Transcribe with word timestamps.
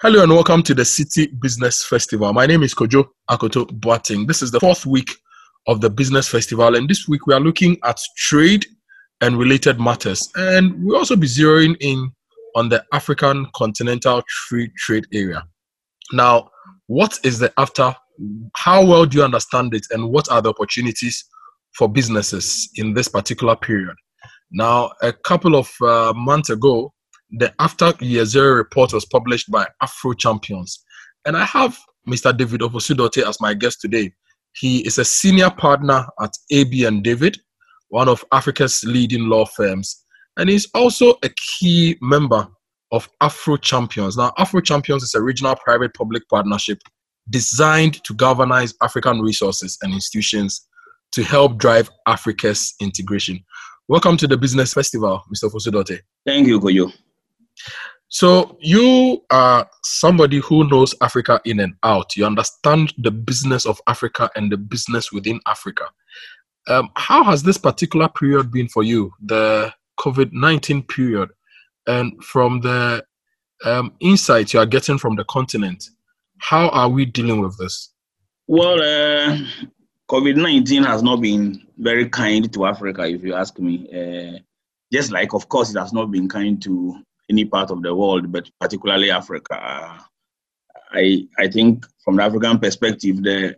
Hello 0.00 0.22
and 0.22 0.30
welcome 0.30 0.62
to 0.62 0.74
the 0.74 0.84
Citi 0.84 1.28
Business 1.40 1.84
Festival. 1.84 2.32
My 2.32 2.46
name 2.46 2.62
is 2.62 2.72
Kojo 2.72 3.08
Akoto 3.28 3.66
Boateng. 3.80 4.28
This 4.28 4.42
is 4.42 4.52
the 4.52 4.60
fourth 4.60 4.86
week 4.86 5.10
of 5.66 5.80
the 5.80 5.90
Business 5.90 6.28
Festival, 6.28 6.76
and 6.76 6.88
this 6.88 7.08
week 7.08 7.26
we 7.26 7.34
are 7.34 7.40
looking 7.40 7.76
at 7.82 7.98
trade 8.16 8.64
and 9.22 9.36
related 9.36 9.80
matters. 9.80 10.30
And 10.36 10.84
we'll 10.84 10.98
also 10.98 11.16
be 11.16 11.26
zeroing 11.26 11.76
in 11.80 12.12
on 12.54 12.68
the 12.68 12.84
African 12.92 13.48
Continental 13.56 14.22
Free 14.48 14.70
Trade 14.76 15.08
Area. 15.12 15.42
Now, 16.12 16.48
what 16.86 17.18
is 17.24 17.40
the 17.40 17.48
AfCFTA? 17.58 17.96
How 18.54 18.86
well 18.86 19.04
do 19.04 19.18
you 19.18 19.24
understand 19.24 19.74
it, 19.74 19.84
and 19.90 20.12
what 20.12 20.30
are 20.30 20.40
the 20.40 20.50
opportunities 20.50 21.24
for 21.72 21.88
businesses 21.88 22.70
in 22.76 22.94
this 22.94 23.08
particular 23.08 23.56
period? 23.56 23.96
Now, 24.52 24.92
a 25.02 25.12
couple 25.12 25.56
of 25.56 25.68
uh, 25.82 26.12
months 26.14 26.50
ago, 26.50 26.92
the 27.30 27.52
AfCFTA 27.60 28.08
Year 28.08 28.24
Zero 28.24 28.54
report 28.54 28.92
was 28.92 29.04
published 29.04 29.50
by 29.50 29.66
Afro 29.82 30.14
Champions. 30.14 30.84
And 31.26 31.36
I 31.36 31.44
have 31.44 31.78
Mr. 32.08 32.34
David 32.36 32.62
Ofosu-Dortey 32.62 33.26
as 33.26 33.40
my 33.40 33.54
guest 33.54 33.80
today. 33.80 34.12
He 34.52 34.86
is 34.86 34.98
a 34.98 35.04
senior 35.04 35.50
partner 35.50 36.06
at 36.20 36.32
AB 36.50 36.84
and 36.84 37.04
David, 37.04 37.38
one 37.88 38.08
of 38.08 38.24
Africa's 38.32 38.82
leading 38.84 39.28
law 39.28 39.44
firms. 39.44 40.04
And 40.38 40.48
he's 40.48 40.68
also 40.74 41.16
a 41.22 41.28
key 41.36 41.96
member 42.00 42.48
of 42.92 43.08
Afro 43.20 43.56
Champions. 43.56 44.16
Now, 44.16 44.32
Afro 44.38 44.60
Champions 44.60 45.02
is 45.02 45.14
a 45.14 45.20
regional 45.20 45.56
private 45.56 45.92
public 45.94 46.26
partnership 46.28 46.78
designed 47.28 48.02
to 48.04 48.14
galvanize 48.14 48.72
African 48.80 49.20
resources 49.20 49.76
and 49.82 49.92
institutions 49.92 50.66
to 51.12 51.22
help 51.22 51.58
drive 51.58 51.90
Africa's 52.06 52.74
integration. 52.80 53.44
Welcome 53.88 54.16
to 54.18 54.26
the 54.26 54.36
Business 54.36 54.72
Festival, 54.72 55.22
Mr. 55.34 55.50
Ofosu-Dortey. 55.50 56.00
Thank 56.24 56.46
you, 56.46 56.58
Kojo. 56.60 56.90
So 58.08 58.56
you 58.60 59.22
are 59.30 59.68
somebody 59.82 60.38
who 60.38 60.68
knows 60.68 60.94
Africa 61.02 61.40
in 61.44 61.60
and 61.60 61.74
out. 61.82 62.16
You 62.16 62.24
understand 62.24 62.94
the 62.98 63.10
business 63.10 63.66
of 63.66 63.80
Africa 63.86 64.30
and 64.34 64.50
the 64.50 64.56
business 64.56 65.12
within 65.12 65.40
Africa. 65.46 65.84
Um, 66.68 66.90
how 66.96 67.22
has 67.24 67.42
this 67.42 67.58
particular 67.58 68.08
period 68.08 68.50
been 68.50 68.68
for 68.68 68.82
you, 68.82 69.12
the 69.22 69.72
COVID 70.00 70.32
19 70.32 70.82
period? 70.84 71.30
And 71.86 72.22
from 72.22 72.60
the 72.60 73.04
um, 73.64 73.92
insights 74.00 74.54
you 74.54 74.60
are 74.60 74.66
getting 74.66 74.98
from 74.98 75.16
the 75.16 75.24
continent, 75.24 75.84
how 76.38 76.68
are 76.70 76.88
we 76.88 77.04
dealing 77.04 77.40
with 77.40 77.58
this? 77.58 77.92
Well, 78.46 78.80
uh, 78.80 79.38
COVID 80.10 80.36
19 80.36 80.82
has 80.84 81.02
not 81.02 81.20
been 81.20 81.66
very 81.76 82.08
kind 82.08 82.50
to 82.52 82.64
Africa, 82.64 83.06
if 83.06 83.22
you 83.22 83.34
ask 83.34 83.58
me. 83.58 83.86
Uh, 83.92 84.38
just 84.90 85.12
like, 85.12 85.34
of 85.34 85.48
course, 85.50 85.74
it 85.74 85.78
has 85.78 85.92
not 85.92 86.10
been 86.10 86.28
kind 86.28 86.60
to 86.62 87.02
any 87.30 87.44
part 87.44 87.70
of 87.70 87.82
the 87.82 87.94
world, 87.94 88.32
but 88.32 88.50
particularly 88.60 89.10
Africa. 89.10 90.04
I 90.92 91.26
I 91.38 91.48
think 91.48 91.84
from 92.04 92.16
the 92.16 92.22
African 92.22 92.58
perspective, 92.58 93.22
the 93.22 93.56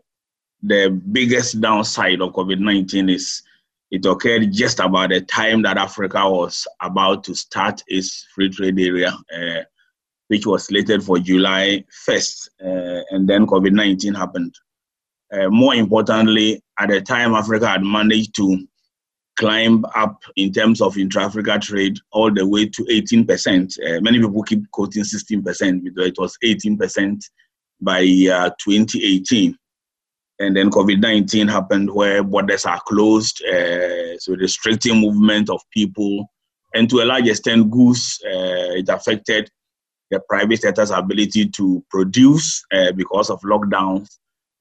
the 0.63 0.91
biggest 1.13 1.61
downside 1.61 2.21
of 2.21 2.33
COVID 2.33 2.59
nineteen 2.59 3.09
is 3.09 3.43
it 3.91 4.07
occurred 4.07 4.53
just 4.53 4.79
about 4.79 5.11
the 5.11 5.21
time 5.21 5.63
that 5.63 5.77
Africa 5.77 6.29
was 6.29 6.67
about 6.81 7.25
to 7.25 7.35
start 7.35 7.83
its 7.89 8.27
free 8.35 8.49
trade 8.49 8.79
area, 8.79 9.17
uh, 9.35 9.63
which 10.29 10.47
was 10.47 10.67
slated 10.67 11.03
for 11.03 11.19
July 11.19 11.85
first, 12.05 12.51
uh, 12.65 13.01
and 13.11 13.29
then 13.29 13.47
COVID 13.47 13.73
nineteen 13.73 14.15
happened. 14.15 14.55
Uh, 15.33 15.49
more 15.49 15.77
importantly, 15.77 16.61
at 16.79 16.89
the 16.89 17.01
time, 17.01 17.35
Africa 17.35 17.69
had 17.69 17.85
managed 17.85 18.35
to 18.35 18.67
climb 19.41 19.87
up 19.97 20.23
in 20.37 20.53
terms 20.53 20.83
of 20.83 20.99
intra-Africa 20.99 21.59
trade 21.59 21.99
all 22.13 22.31
the 22.31 22.47
way 22.47 22.67
to 22.67 22.83
18%. 22.85 23.79
Uh, 23.81 24.01
many 24.03 24.19
people 24.19 24.43
keep 24.43 24.71
quoting 24.71 25.03
16%, 25.03 25.95
but 25.95 26.05
it 26.05 26.15
was 26.19 26.37
18% 26.45 27.25
by 27.81 28.01
uh, 28.31 28.51
2018. 28.63 29.57
And 30.41 30.57
then 30.57 30.71
COVID-19 30.71 31.51
happened 31.51 31.91
where 31.91 32.23
borders 32.23 32.67
are 32.67 32.81
closed, 32.87 33.43
uh, 33.45 34.19
so 34.19 34.35
restricting 34.35 35.01
movement 35.01 35.49
of 35.49 35.63
people, 35.73 36.31
and 36.75 36.89
to 36.91 37.01
a 37.01 37.05
large 37.05 37.27
extent, 37.27 37.71
goods. 37.71 38.21
Uh, 38.25 38.77
it 38.77 38.89
affected 38.91 39.51
the 40.11 40.21
private 40.29 40.61
sector's 40.61 40.91
ability 40.91 41.49
to 41.49 41.83
produce 41.91 42.63
uh, 42.73 42.93
because 42.93 43.31
of 43.31 43.41
lockdowns, 43.41 44.19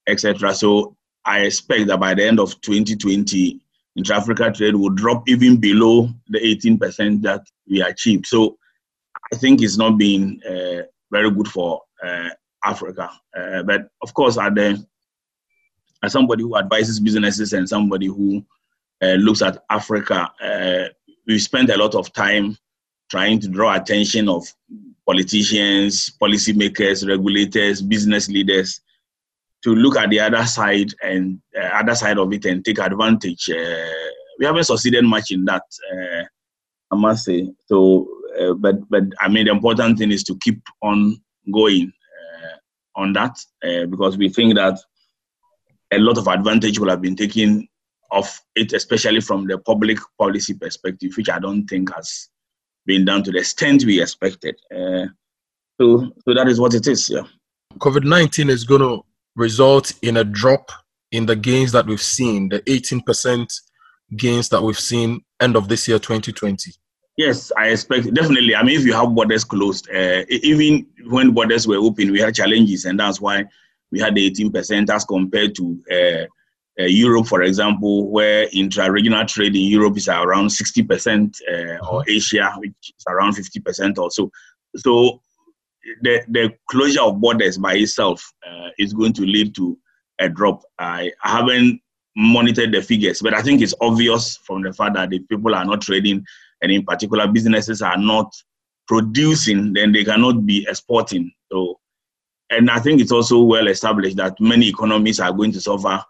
etc. 0.07 0.53
So 0.53 0.95
I 1.25 1.41
expect 1.41 1.87
that 1.87 1.99
by 1.99 2.13
the 2.13 2.25
end 2.25 2.39
of 2.39 2.59
2020, 2.61 3.61
intra-Africa 3.95 4.51
trade 4.51 4.75
will 4.75 4.89
drop 4.91 5.27
even 5.27 5.57
below 5.57 6.09
the 6.27 6.39
18% 6.39 7.21
that 7.21 7.41
we 7.67 7.81
achieved. 7.81 8.25
So 8.27 8.57
I 9.33 9.37
think 9.37 9.61
it's 9.61 9.77
not 9.77 9.97
been 9.97 10.41
uh, 10.47 10.83
very 11.11 11.31
good 11.31 11.47
for 11.47 11.81
uh, 12.03 12.29
Africa. 12.63 13.09
Uh, 13.37 13.63
but 13.63 13.89
of 14.01 14.13
course, 14.13 14.37
at 14.37 14.55
the, 14.55 14.83
as 16.03 16.13
somebody 16.13 16.43
who 16.43 16.57
advises 16.57 16.99
businesses 16.99 17.53
and 17.53 17.67
somebody 17.67 18.07
who 18.07 18.45
uh, 19.01 19.13
looks 19.13 19.41
at 19.41 19.63
Africa, 19.69 20.31
uh, 20.41 20.89
we 21.27 21.39
spent 21.39 21.69
a 21.69 21.77
lot 21.77 21.95
of 21.95 22.11
time 22.13 22.57
trying 23.09 23.39
to 23.39 23.47
draw 23.47 23.75
attention 23.75 24.29
of 24.29 24.45
politicians, 25.05 26.11
policymakers, 26.21 27.07
regulators, 27.07 27.81
business 27.81 28.29
leaders 28.29 28.81
to 29.63 29.75
look 29.75 29.97
at 29.97 30.09
the 30.09 30.19
other 30.19 30.45
side 30.45 30.93
and 31.03 31.41
uh, 31.57 31.65
other 31.73 31.95
side 31.95 32.17
of 32.17 32.31
it 32.31 32.45
and 32.45 32.63
take 32.63 32.79
advantage. 32.79 33.49
Uh, 33.49 34.09
we 34.37 34.45
haven't 34.45 34.63
succeeded 34.63 35.03
much 35.03 35.31
in 35.31 35.43
that, 35.45 35.63
uh, 35.93 36.23
I 36.91 36.95
must 36.95 37.25
say. 37.25 37.51
So, 37.65 38.07
uh, 38.39 38.53
but 38.53 38.77
but 38.89 39.03
I 39.19 39.27
mean, 39.27 39.45
the 39.45 39.51
important 39.51 39.97
thing 39.97 40.11
is 40.11 40.23
to 40.25 40.37
keep 40.41 40.61
on 40.81 41.17
going 41.51 41.91
uh, 41.91 43.01
on 43.01 43.13
that 43.13 43.37
uh, 43.63 43.85
because 43.87 44.17
we 44.17 44.29
think 44.29 44.55
that 44.55 44.79
a 45.91 45.97
lot 45.97 46.17
of 46.17 46.27
advantage 46.27 46.79
will 46.79 46.89
have 46.89 47.01
been 47.01 47.15
taken 47.15 47.67
of 48.11 48.39
it, 48.55 48.73
especially 48.73 49.21
from 49.21 49.45
the 49.45 49.57
public 49.57 49.99
policy 50.17 50.53
perspective, 50.53 51.11
which 51.17 51.29
I 51.29 51.39
don't 51.39 51.67
think 51.67 51.93
has 51.93 52.29
been 52.85 53.05
done 53.05 53.23
to 53.23 53.31
the 53.31 53.39
extent 53.39 53.83
we 53.83 54.01
expected. 54.01 54.55
so, 54.71 56.11
so 56.25 56.33
that 56.33 56.47
is 56.47 56.59
what 56.59 56.73
it 56.73 56.87
is. 56.87 57.09
Yeah. 57.09 57.23
COVID 57.77 58.05
nineteen 58.05 58.49
is 58.49 58.63
going 58.63 58.81
to 58.81 59.03
result 59.39 59.93
in 60.01 60.17
a 60.17 60.23
drop 60.23 60.71
in 61.11 61.25
the 61.25 61.35
gains 61.35 61.71
that 61.71 61.87
we've 61.87 62.01
seen, 62.01 62.49
the 62.49 62.59
18% 62.61 63.51
gains 64.15 64.49
that 64.49 64.61
we've 64.61 64.79
seen 64.79 65.21
end 65.39 65.55
of 65.55 65.67
this 65.67 65.87
year, 65.87 65.97
2020? 65.97 66.71
Yes, 67.17 67.51
I 67.57 67.69
expect 67.69 68.13
definitely. 68.13 68.55
I 68.55 68.63
mean, 68.63 68.79
if 68.79 68.85
you 68.85 68.93
have 68.93 69.13
borders 69.13 69.43
closed, 69.43 69.89
uh, 69.89 70.23
even 70.29 70.85
when 71.07 71.31
borders 71.31 71.67
were 71.67 71.77
open, 71.77 72.11
we 72.11 72.19
had 72.19 72.35
challenges, 72.35 72.85
and 72.85 72.99
that's 72.99 73.19
why 73.19 73.45
we 73.91 73.99
had 73.99 74.15
18% 74.15 74.89
as 74.89 75.03
compared 75.03 75.55
to 75.55 75.83
uh, 75.91 76.81
uh, 76.81 76.85
Europe, 76.85 77.27
for 77.27 77.41
example, 77.41 78.09
where 78.09 78.47
intra-regional 78.53 79.25
trade 79.25 79.55
in 79.55 79.63
Europe 79.63 79.97
is 79.97 80.07
around 80.07 80.47
60%, 80.47 81.41
uh, 81.49 81.85
or 81.85 82.01
mm-hmm. 82.01 82.09
Asia, 82.09 82.53
which 82.57 82.71
is 82.81 83.05
around 83.09 83.35
50% 83.35 83.97
or 83.97 84.11
so. 84.11 84.31
So 84.77 85.21
the, 86.01 86.21
the 86.29 86.53
closure 86.69 87.01
of 87.01 87.19
borders 87.19 87.57
by 87.57 87.75
itself 87.75 88.33
uh, 88.47 88.69
is 88.77 88.93
going 88.93 89.13
to 89.13 89.21
lead 89.23 89.55
to 89.55 89.77
a 90.19 90.29
drop. 90.29 90.63
I, 90.77 91.11
haven't 91.21 91.81
monitored 92.15 92.71
the 92.71 92.81
figures, 92.81 93.21
but 93.21 93.33
I 93.33 93.41
think 93.41 93.61
it's 93.61 93.73
obvious 93.81 94.37
from 94.37 94.63
the 94.63 94.73
fact 94.73 94.95
that 94.95 95.09
the 95.09 95.19
people 95.19 95.55
are 95.55 95.65
not 95.65 95.81
trading, 95.81 96.25
and 96.61 96.71
in 96.71 96.85
particular, 96.85 97.27
businesses 97.27 97.81
are 97.81 97.97
not 97.97 98.33
producing, 98.87 99.73
then 99.73 99.91
they 99.91 100.03
cannot 100.03 100.45
be 100.45 100.65
exporting. 100.67 101.31
So, 101.51 101.79
and 102.49 102.69
I 102.69 102.79
think 102.79 102.99
it's 102.99 103.11
also 103.11 103.41
well 103.43 103.67
established 103.67 104.17
that 104.17 104.39
many 104.39 104.67
economies 104.67 105.19
are 105.19 105.31
going 105.31 105.51
to 105.53 105.61
suffer 105.61 106.03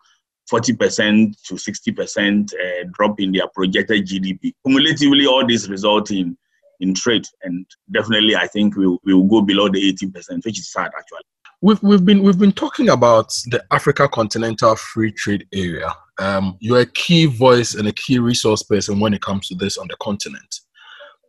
40% 0.51 1.35
to 1.43 1.53
60% 1.55 2.53
uh, 2.53 2.87
drop 2.91 3.19
in 3.19 3.31
their 3.31 3.47
projected 3.53 4.07
GDP. 4.07 4.53
Cumulatively, 4.65 5.27
all 5.27 5.45
this 5.45 5.67
result 5.67 6.11
in 6.11 6.37
in 6.79 6.93
trade. 6.93 7.25
And 7.43 7.65
definitely, 7.91 8.35
I 8.35 8.47
think 8.47 8.75
we 8.75 8.87
will, 8.87 8.99
we 9.03 9.13
will 9.13 9.27
go 9.27 9.41
below 9.41 9.69
the 9.69 9.93
18%, 9.93 10.45
which 10.45 10.59
is 10.59 10.71
sad 10.71 10.91
actually. 10.97 11.19
We've, 11.61 11.81
we've 11.83 12.05
been 12.05 12.23
we've 12.23 12.39
been 12.39 12.53
talking 12.53 12.87
about 12.87 13.33
the 13.47 13.61
Africa 13.71 14.07
Continental 14.07 14.77
Free 14.77 15.11
Trade 15.11 15.45
Area. 15.53 15.93
Um, 16.17 16.57
you're 16.61 16.79
a 16.79 16.85
key 16.85 17.25
voice 17.25 17.73
and 17.73 17.85
a 17.87 17.91
key 17.91 18.17
resource 18.19 18.63
person 18.63 18.99
when 18.99 19.13
it 19.13 19.21
comes 19.21 19.49
to 19.49 19.55
this 19.55 19.77
on 19.77 19.87
the 19.89 19.97
continent. 20.01 20.61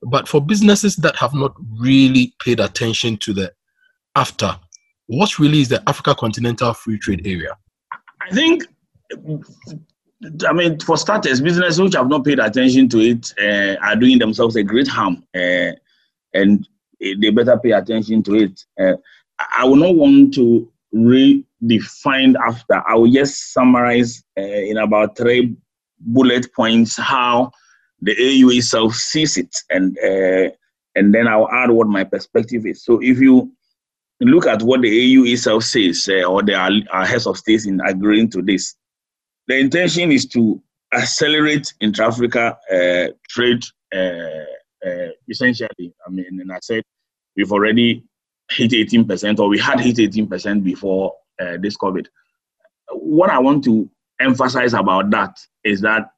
But 0.03 0.29
for 0.29 0.41
businesses 0.41 0.97
that 0.97 1.17
have 1.17 1.35
not 1.35 1.55
really 1.79 2.33
paid 2.43 2.61
attention 2.61 3.17
to 3.19 3.33
the 3.33 3.53
AfCFTA, 4.17 4.61
what 5.09 5.39
really 5.41 5.63
is 5.63 5.69
the 5.69 5.83
Africa 5.89 6.15
Continental 6.15 6.75
Free 6.75 6.99
Trade 6.99 7.27
Area? 7.27 7.57
I 8.23 8.33
think 8.33 8.65
I 10.47 10.53
mean, 10.53 10.79
for 10.81 10.99
starters, 10.99 11.41
businesses 11.41 11.81
which 11.81 11.95
have 11.95 12.09
not 12.09 12.25
paid 12.25 12.41
attention 12.41 12.89
to 12.91 12.99
it 12.99 13.33
uh, 13.41 13.77
are 13.83 13.97
doing 13.97 14.19
themselves 14.19 14.57
a 14.57 14.63
great 14.63 14.89
harm, 14.89 15.25
uh, 15.35 15.73
and 16.35 16.69
they 17.01 17.31
better 17.31 17.59
pay 17.59 17.71
attention 17.71 18.23
to 18.25 18.35
it. 18.35 18.65
Uh, 18.79 18.97
I 19.57 19.65
will 19.65 19.77
not 19.77 19.95
want 19.95 20.35
to 20.35 20.71
redefine 20.95 22.35
AfCFTA. 22.35 22.83
I 22.87 22.95
will 22.97 23.11
just 23.11 23.53
summarize 23.55 24.23
uh, 24.39 24.43
in 24.43 24.77
about 24.77 25.17
three 25.17 25.57
bullet 26.01 26.53
points 26.55 26.97
how 26.97 27.53
the 28.03 28.13
AU 28.13 28.51
itself 28.51 28.95
sees 28.95 29.39
it, 29.39 29.55
and 29.71 29.97
uh, 29.99 30.51
and 30.97 31.15
then 31.15 31.29
I'll 31.29 31.51
add 31.51 31.71
what 31.71 31.87
my 31.87 32.05
perspective 32.05 32.67
is. 32.67 32.85
So, 32.85 33.01
if 33.03 33.21
you 33.21 33.53
look 34.21 34.47
at 34.47 34.63
what 34.63 34.83
the 34.83 34.89
AU 34.89 35.25
itself 35.25 35.65
says, 35.65 36.09
uh, 36.11 36.25
or 36.25 36.43
the 36.43 36.55
uh, 36.55 37.07
heads 37.07 37.27
of 37.27 37.39
states 37.39 37.67
in 37.67 37.81
agreeing 37.81 38.29
to 38.31 38.43
this, 38.43 38.75
the 39.51 39.59
intention 39.59 40.13
is 40.13 40.27
to 40.27 40.63
accelerate 40.93 41.75
intra-Africa 41.81 42.57
uh, 42.71 43.13
trade. 43.29 43.63
Uh, 43.93 44.47
uh, 44.87 45.09
essentially, 45.29 45.93
I 46.07 46.11
mean, 46.11 46.39
and 46.41 46.53
I 46.53 46.59
said 46.63 46.85
we've 47.37 47.51
already 47.51 48.05
hit 48.53 48.71
18%, 48.71 49.41
or 49.41 49.49
we 49.49 49.59
had 49.59 49.81
hit 49.81 49.97
18% 49.97 50.63
before 50.63 51.15
uh, 51.41 51.57
this 51.61 51.77
COVID. 51.77 52.07
What 52.93 53.31
I 53.31 53.41
want 53.41 53.65
to 53.65 53.91
emphasize 54.21 54.73
about 54.73 55.11
that 55.11 55.37
is 55.65 55.81
that 55.81 56.11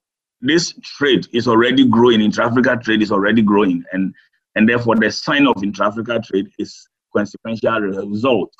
this 0.43 0.75
trade 0.83 1.27
is 1.33 1.49
already 1.49 1.87
growing. 1.89 2.21
Intra-Africa 2.21 2.81
trade 2.83 3.01
is 3.01 3.11
already 3.11 3.41
growing, 3.41 3.83
and 3.93 4.15
and 4.57 4.69
therefore 4.69 4.97
the 4.97 5.11
sign 5.11 5.47
of 5.47 5.63
intra-Africa 5.63 6.21
trade 6.27 6.51
is 6.59 6.87
consequential 7.17 7.81
result 7.81 8.53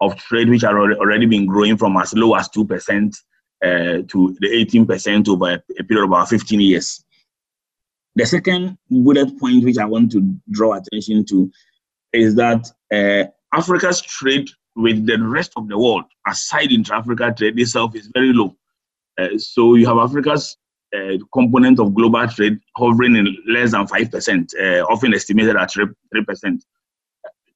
of 0.00 0.16
trade 0.16 0.48
which 0.48 0.62
are 0.62 0.78
already 0.94 1.26
been 1.26 1.46
growing 1.46 1.76
from 1.76 1.96
as 1.96 2.14
low 2.14 2.34
as 2.34 2.48
two 2.48 2.64
percent 2.64 3.16
uh, 3.62 4.02
to 4.08 4.36
the 4.40 4.48
18% 4.48 5.28
over 5.28 5.62
a 5.78 5.84
period 5.84 6.04
of 6.04 6.10
about 6.10 6.28
15 6.28 6.60
years. 6.60 7.04
The 8.14 8.26
second 8.26 8.76
bullet 8.90 9.38
point 9.38 9.64
which 9.64 9.78
I 9.78 9.84
want 9.84 10.12
to 10.12 10.34
draw 10.50 10.74
attention 10.74 11.24
to 11.26 11.50
is 12.12 12.34
that 12.34 12.70
uh, 12.92 13.30
Africa's 13.56 14.02
trade 14.02 14.50
with 14.76 15.06
the 15.06 15.18
rest 15.22 15.52
of 15.56 15.68
the 15.68 15.78
world, 15.78 16.04
aside 16.26 16.72
intra-Africa 16.72 17.34
trade 17.36 17.58
itself, 17.58 17.94
is 17.94 18.10
very 18.14 18.32
low. 18.32 18.56
Uh, 19.18 19.38
so 19.38 19.74
you 19.74 19.86
have 19.86 19.98
Africa's 19.98 20.56
uh, 20.94 21.16
component 21.32 21.78
of 21.80 21.94
global 21.94 22.26
trade 22.28 22.58
hovering 22.76 23.16
in 23.16 23.36
less 23.46 23.72
than 23.72 23.86
5%, 23.86 24.54
uh, 24.60 24.84
often 24.84 25.14
estimated 25.14 25.56
at 25.56 25.70
3%. 25.70 26.62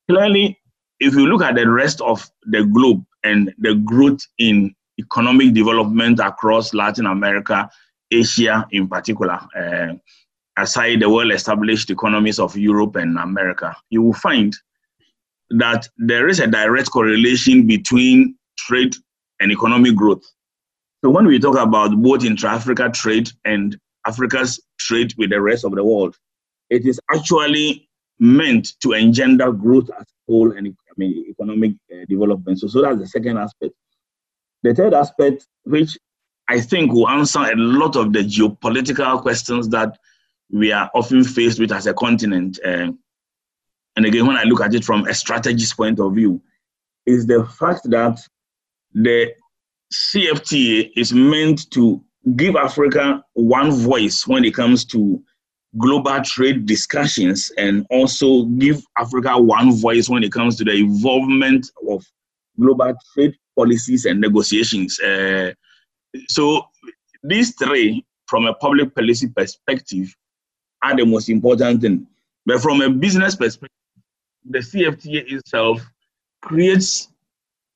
Clearly, 0.08 0.58
if 1.00 1.14
you 1.14 1.26
look 1.26 1.42
at 1.42 1.54
the 1.54 1.68
rest 1.68 2.00
of 2.00 2.28
the 2.44 2.64
globe 2.64 3.04
and 3.24 3.52
the 3.58 3.74
growth 3.74 4.20
in 4.38 4.74
economic 4.98 5.54
development 5.54 6.20
across 6.20 6.74
Latin 6.74 7.06
America, 7.06 7.68
Asia 8.10 8.66
in 8.70 8.88
particular, 8.88 9.40
uh, 9.56 9.94
aside 10.56 11.00
the 11.00 11.10
well 11.10 11.30
established 11.30 11.90
economies 11.90 12.38
of 12.38 12.56
Europe 12.56 12.96
and 12.96 13.18
America, 13.18 13.76
you 13.90 14.02
will 14.02 14.14
find 14.14 14.56
that 15.50 15.88
there 15.96 16.28
is 16.28 16.40
a 16.40 16.46
direct 16.46 16.90
correlation 16.90 17.66
between 17.66 18.36
trade 18.58 18.94
and 19.40 19.52
economic 19.52 19.94
growth. 19.94 20.24
So 21.04 21.10
when 21.10 21.26
we 21.26 21.38
talk 21.38 21.56
about 21.56 21.94
both 22.02 22.24
intra-Africa 22.24 22.90
trade 22.94 23.30
and 23.44 23.78
Africa's 24.06 24.60
trade 24.78 25.12
with 25.18 25.30
the 25.30 25.40
rest 25.40 25.64
of 25.64 25.74
the 25.74 25.84
world, 25.84 26.16
it 26.70 26.86
is 26.86 26.98
actually 27.14 27.88
meant 28.18 28.80
to 28.80 28.92
engender 28.92 29.52
growth 29.52 29.90
as 29.90 30.02
a 30.02 30.32
whole 30.32 30.52
and 30.52 30.66
I 30.68 30.92
mean 30.96 31.26
economic 31.28 31.72
uh, 31.92 32.06
development. 32.08 32.58
So, 32.60 32.66
so 32.66 32.82
that's 32.82 32.98
the 32.98 33.06
second 33.06 33.36
aspect. 33.36 33.74
The 34.66 34.74
third 34.74 34.94
aspect, 34.94 35.46
which 35.62 35.96
I 36.48 36.60
think 36.60 36.92
will 36.92 37.08
answer 37.08 37.38
a 37.38 37.54
lot 37.54 37.94
of 37.94 38.12
the 38.12 38.18
geopolitical 38.18 39.22
questions 39.22 39.68
that 39.68 39.96
we 40.50 40.72
are 40.72 40.90
often 40.92 41.22
faced 41.22 41.60
with 41.60 41.70
as 41.70 41.86
a 41.86 41.94
continent. 41.94 42.58
Uh, 42.64 42.90
and 43.94 44.04
again, 44.04 44.26
when 44.26 44.36
I 44.36 44.42
look 44.42 44.60
at 44.60 44.74
it 44.74 44.84
from 44.84 45.06
a 45.06 45.14
strategist 45.14 45.76
point 45.76 46.00
of 46.00 46.16
view, 46.16 46.42
is 47.06 47.28
the 47.28 47.44
fact 47.44 47.88
that 47.90 48.18
the 48.92 49.34
CFTA 49.94 50.90
is 50.96 51.12
meant 51.12 51.70
to 51.70 52.02
give 52.34 52.56
Africa 52.56 53.24
one 53.34 53.70
voice 53.70 54.26
when 54.26 54.44
it 54.44 54.54
comes 54.54 54.84
to 54.86 55.22
global 55.78 56.20
trade 56.22 56.66
discussions 56.66 57.52
and 57.56 57.86
also 57.88 58.46
give 58.46 58.82
Africa 58.98 59.40
one 59.40 59.76
voice 59.76 60.08
when 60.08 60.24
it 60.24 60.32
comes 60.32 60.56
to 60.56 60.64
the 60.64 60.72
involvement 60.72 61.70
of 61.88 62.04
global 62.58 62.94
trade 63.14 63.34
policies 63.56 64.04
and 64.04 64.20
negotiations. 64.20 65.00
Uh, 65.00 65.52
so 66.28 66.66
these 67.22 67.54
three, 67.54 68.04
from 68.26 68.46
a 68.46 68.54
public 68.54 68.94
policy 68.94 69.28
perspective, 69.28 70.14
are 70.82 70.96
the 70.96 71.04
most 71.04 71.28
important 71.28 71.80
thing. 71.80 72.06
But 72.44 72.60
from 72.60 72.80
a 72.80 72.90
business 72.90 73.34
perspective, 73.34 73.70
the 74.48 74.58
CFTA 74.58 75.32
itself 75.32 75.80
creates 76.42 77.08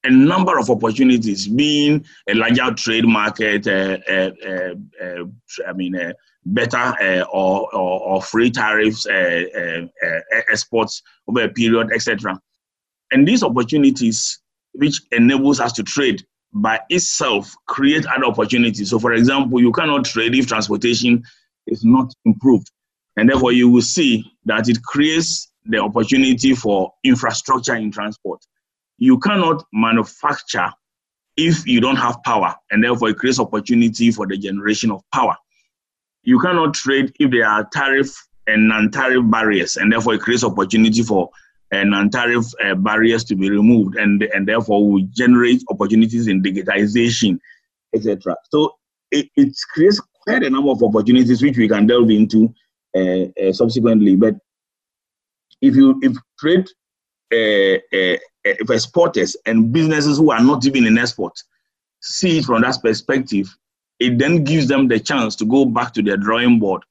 a 0.05 0.11
number 0.11 0.59
of 0.59 0.71
opportunities, 0.71 1.47
being 1.49 2.05
a 2.29 2.35
larger 2.35 2.73
trade 2.73 3.05
market, 3.05 3.67
uh, 3.67 3.99
uh, 4.09 4.31
uh, 5.03 5.25
I 5.67 5.73
mean, 5.75 5.95
uh, 5.95 6.13
better 6.47 6.79
uh, 6.79 7.25
or, 7.33 7.75
or, 7.75 8.01
or, 8.01 8.23
free 8.23 8.51
tariffs, 8.51 9.07
exports 10.51 11.03
over 11.29 11.45
a 11.45 11.49
period, 11.49 11.91
etc. 11.93 12.41
And 13.11 13.29
these 13.29 13.43
opportunities 13.43 14.41
which 14.73 15.01
enables 15.13 15.61
us 15.61 15.73
to 15.73 15.83
trade 15.83 16.25
by 16.53 16.81
itself 16.89 17.55
create 17.67 18.07
other 18.07 18.25
opportunities. 18.25 18.91
So, 18.91 18.99
for 18.99 19.13
example, 19.13 19.61
you 19.61 19.73
cannot 19.73 20.05
trade 20.05 20.35
if 20.35 20.47
transportation 20.47 21.23
is 21.67 21.85
not 21.85 22.13
improved. 22.25 22.71
And 23.17 23.29
therefore, 23.29 23.53
you 23.53 23.69
will 23.69 23.83
see 23.83 24.25
that 24.47 24.69
it 24.69 24.83
creates 24.83 25.51
the 25.67 25.79
opportunity 25.79 26.55
for 26.55 26.93
infrastructure 27.05 27.75
in 27.75 27.91
transport. 27.91 28.41
You 28.99 29.19
cannot 29.19 29.65
manufacture 29.73 30.71
if 31.37 31.67
you 31.67 31.81
don't 31.81 31.97
have 31.97 32.23
power, 32.25 32.55
and 32.71 32.83
therefore, 32.83 33.11
it 33.11 33.17
creates 33.17 33.39
opportunity 33.39 34.11
for 34.11 34.27
the 34.27 34.37
generation 34.37 34.91
of 34.91 35.03
power. 35.13 35.37
You 36.23 36.39
cannot 36.41 36.75
trade 36.75 37.13
if 37.19 37.31
there 37.31 37.47
are 37.47 37.67
tariff 37.73 38.11
and 38.47 38.69
non 38.69 38.91
tariff 38.91 39.31
barriers, 39.31 39.77
and 39.77 39.93
therefore, 39.93 40.15
it 40.15 40.21
creates 40.21 40.45
opportunity 40.45 41.03
for 41.03 41.31
and 41.73 41.91
non-tariff 41.91 42.47
uh, 42.65 42.75
barriers 42.75 43.25
to 43.25 43.37
be 43.37 43.51
removed, 43.51 43.97
and 43.97 44.23
and 44.23 44.47
therefore 44.47 44.91
will 44.91 45.07
generate 45.13 45.63
opportunities 45.71 46.27
in 46.27 46.43
digitization, 46.43 47.39
etc. 47.95 48.37
So 48.51 48.75
it, 49.11 49.29
it 49.37 49.55
creates 49.73 50.01
quite 50.25 50.43
a 50.43 50.51
number 50.51 50.71
of 50.71 50.83
opportunities 50.83 51.43
which 51.43 51.57
we 51.57 51.69
can 51.69 51.87
delve 51.87 52.11
into 52.11 52.53
uh, 52.97 53.27
uh, 53.41 53.53
subsequently. 53.53 54.17
But 54.17 54.37
if 55.61 55.77
you 55.77 55.99
if 56.03 56.17
trade 56.39 56.67
uh, 57.33 57.77
uh, 57.97 58.19
if 58.45 58.71
exporters 58.71 59.37
and 59.47 59.73
businesses 59.73 60.19
who 60.19 60.31
are 60.31 60.43
not 60.43 60.67
even 60.67 60.87
in 60.87 60.99
export 60.99 61.33
see 62.03 62.39
it 62.39 62.45
from 62.45 62.63
that 62.63 62.79
perspective, 62.83 63.55
it 63.99 64.19
then 64.19 64.43
gives 64.43 64.67
them 64.67 64.89
the 64.89 64.99
chance 64.99 65.37
to 65.37 65.45
go 65.45 65.67
back 65.67 65.93
to 65.93 66.03
their 66.03 66.17
drawing 66.17 66.59
board 66.59 66.83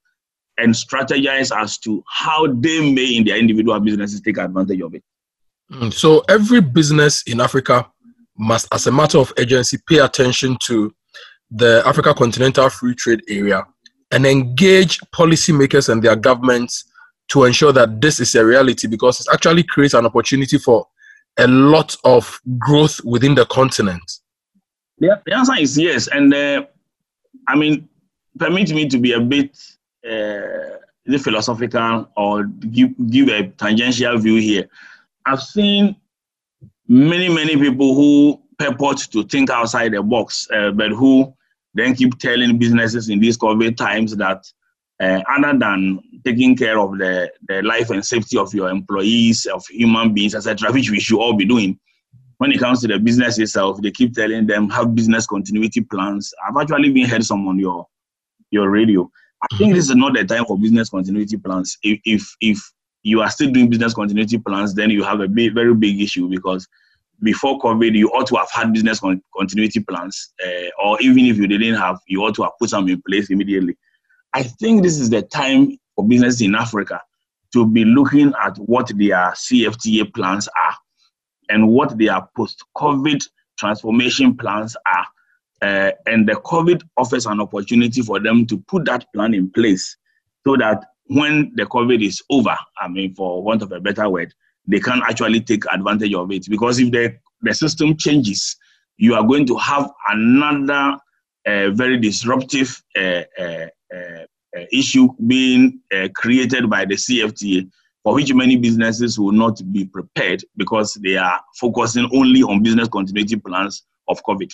and 0.60 0.74
strategize 0.74 1.56
as 1.56 1.78
to 1.80 2.04
how 2.08 2.48
they 2.48 2.94
may, 2.94 3.16
in 3.16 3.26
their 3.26 3.38
individual 3.38 3.80
businesses, 3.80 4.22
take 4.22 4.38
advantage 4.38 4.82
of 4.82 4.94
it. 4.94 5.04
Mm, 5.72 5.94
so 5.94 6.24
every 6.30 6.62
business 6.62 7.24
in 7.24 7.40
Africa 7.40 7.90
must, 8.38 8.68
as 8.74 8.88
a 8.88 8.92
matter 8.92 9.20
of 9.20 9.34
urgency, 9.38 9.78
pay 9.88 10.00
attention 10.00 10.58
to 10.64 10.94
the 11.52 11.84
Africa 11.86 12.14
Continental 12.14 12.70
Free 12.70 12.96
Trade 12.96 13.24
Area 13.28 13.66
and 14.12 14.26
engage 14.26 15.00
policymakers 15.14 15.90
and 15.90 16.02
their 16.02 16.16
governments 16.16 16.86
to 17.30 17.44
ensure 17.44 17.72
that 17.72 18.02
this 18.02 18.20
is 18.20 18.34
a 18.36 18.44
reality 18.44 18.88
because 18.88 19.20
it 19.20 19.28
actually 19.32 19.64
creates 19.64 19.94
an 19.94 20.06
opportunity 20.06 20.58
for 20.58 20.88
a 21.38 21.48
lot 21.48 21.96
of 22.04 22.40
growth 22.58 23.00
within 23.04 23.36
the 23.36 23.46
continent. 23.46 24.20
Yeah, 25.00 25.16
the 25.26 25.36
answer 25.36 25.54
is 25.60 25.78
yes. 25.78 26.08
And 26.08 26.34
uh, 26.34 26.66
I 27.48 27.56
mean, 27.56 27.88
permit 28.38 28.72
me 28.72 28.88
to 28.90 28.98
be 28.98 29.14
a 29.14 29.20
bit 29.20 29.58
uh, 30.06 30.78
the 31.06 31.18
philosophical 31.18 32.10
or 32.16 32.44
give, 32.44 32.92
give 33.10 33.30
a 33.30 33.48
tangential 33.48 34.18
view 34.18 34.36
here. 34.36 34.70
I've 35.26 35.42
seen 35.42 35.96
many, 36.88 37.30
many 37.30 37.58
people 37.58 37.96
who 37.96 38.42
purport 38.58 38.98
to 39.12 39.24
think 39.24 39.50
outside 39.50 39.94
the 39.94 40.04
box, 40.04 40.48
uh, 40.54 40.72
but 40.72 40.92
who 40.92 41.34
then 41.74 41.96
keep 41.96 42.18
telling 42.20 42.58
businesses 42.58 43.10
in 43.10 43.20
these 43.20 43.38
COVID 43.38 43.78
times 43.78 44.16
that 44.18 44.46
uh, 45.02 45.22
other 45.30 45.58
than 45.58 46.00
taking 46.26 46.56
care 46.56 46.78
of 46.78 46.98
the, 46.98 47.32
the 47.48 47.62
life 47.62 47.90
and 47.90 48.06
safety 48.06 48.38
of 48.38 48.54
your 48.54 48.70
employees, 48.70 49.46
of 49.46 49.66
human 49.68 50.14
beings, 50.14 50.36
etc., 50.36 50.72
which 50.72 50.92
we 50.92 51.00
should 51.00 51.20
all 51.20 51.34
be 51.34 51.46
doing, 51.46 51.80
when 52.38 52.52
it 52.52 52.60
comes 52.60 52.82
to 52.82 52.88
the 52.88 53.00
business 53.00 53.38
itself, 53.38 53.82
they 53.82 53.92
keep 53.92 54.14
telling 54.14 54.48
them 54.48 54.70
have 54.70 54.96
business 54.96 55.26
continuity 55.26 55.82
plans. 55.82 56.34
I've 56.46 56.58
actually 56.62 56.90
been 56.92 57.08
heard 57.08 57.24
some 57.24 57.48
on 57.48 57.60
your 57.60 57.86
your 58.52 58.70
radio. 58.70 59.10
I 59.42 59.58
think 59.58 59.74
this 59.74 59.90
is 59.90 59.96
not 59.96 60.14
the 60.14 60.26
time 60.26 60.46
for 60.46 60.58
business 60.58 60.90
continuity 60.90 61.38
plans. 61.38 61.78
If 61.84 62.00
if 62.06 62.36
if 62.42 62.72
you 63.04 63.22
are 63.22 63.30
still 63.30 63.52
doing 63.52 63.70
business 63.70 63.94
continuity 63.94 64.38
plans, 64.38 64.74
then 64.74 64.90
you 64.90 65.04
have 65.04 65.22
a 65.22 65.28
big, 65.28 65.54
very 65.54 65.74
big 65.74 66.02
issue 66.02 66.30
because 66.30 66.68
before 67.22 67.60
COVID, 67.60 67.96
you 67.96 68.10
ought 68.10 68.28
to 68.28 68.36
have 68.36 68.50
had 68.52 68.74
business 68.74 69.00
con- 69.00 69.24
continuity 69.36 69.80
plans, 69.82 70.34
uh, 70.46 70.70
or 70.84 71.02
even 71.02 71.26
if 71.26 71.38
you 71.38 71.48
didn't 71.48 71.76
have, 71.76 72.00
you 72.08 72.22
ought 72.24 72.36
to 72.36 72.44
have 72.44 72.54
put 72.60 72.70
some 72.70 72.88
in 72.88 73.02
place 73.08 73.30
immediately. 73.30 73.78
I 74.34 74.44
think 74.44 74.84
this 74.84 75.00
is 75.00 75.10
the 75.10 75.22
time 75.22 75.78
for 75.96 76.08
businesses 76.08 76.42
in 76.42 76.56
Africa 76.56 77.02
to 77.54 77.66
be 77.66 77.84
looking 77.84 78.34
at 78.42 78.58
what 78.58 78.88
their 78.90 79.32
CFTA 79.32 80.14
plans 80.14 80.48
are 80.48 80.76
and 81.50 81.68
what 81.68 81.98
their 81.98 82.22
post-COVID 82.38 83.28
transformation 83.58 84.38
plans 84.38 84.78
are 84.94 85.06
uh, 85.62 85.92
and 86.06 86.28
the 86.28 86.34
COVID 86.34 86.84
offers 86.98 87.26
an 87.26 87.42
opportunity 87.42 88.02
for 88.02 88.20
them 88.20 88.46
to 88.48 88.58
put 88.60 88.86
that 88.86 89.06
plan 89.14 89.34
in 89.34 89.50
place 89.52 89.98
so 90.46 90.56
that 90.58 90.86
when 91.06 91.52
the 91.56 91.66
COVID 91.66 92.04
is 92.06 92.22
over, 92.30 92.56
I 92.78 92.88
mean, 92.88 93.14
for 93.16 93.44
want 93.44 93.62
of 93.62 93.72
a 93.72 93.80
better 93.80 94.08
word, 94.10 94.34
they 94.68 94.80
can 94.80 95.02
actually 95.08 95.42
take 95.42 95.64
advantage 95.72 96.14
of 96.14 96.32
it. 96.32 96.46
Because 96.50 96.80
if 96.80 96.92
the, 96.92 97.16
the 97.42 97.54
system 97.54 97.98
changes, 97.98 98.56
you 98.98 99.16
are 99.16 99.24
going 99.24 99.46
to 99.48 99.58
have 99.58 99.90
another 100.10 100.98
uh, 101.46 101.72
very 101.72 101.98
disruptive 101.98 102.82
uh, 102.98 103.24
uh, 103.40 103.68
uh, 103.94 104.26
uh 104.56 104.66
issue 104.72 105.10
being 105.26 105.80
created 106.16 106.70
by 106.70 106.86
the 106.86 106.96
CFTA, 106.96 107.70
for 108.04 108.14
which 108.14 108.34
many 108.34 108.56
businesses 108.56 109.20
will 109.20 109.32
not 109.32 109.60
be 109.72 109.86
prepared 109.86 110.44
because 110.58 110.94
they 110.96 111.18
are 111.18 111.42
focusing 111.56 112.10
only 112.14 112.44
on 112.44 112.62
business 112.62 112.88
continuity 112.88 113.36
plans 113.36 113.84
of 114.08 114.22
COVID. 114.24 114.52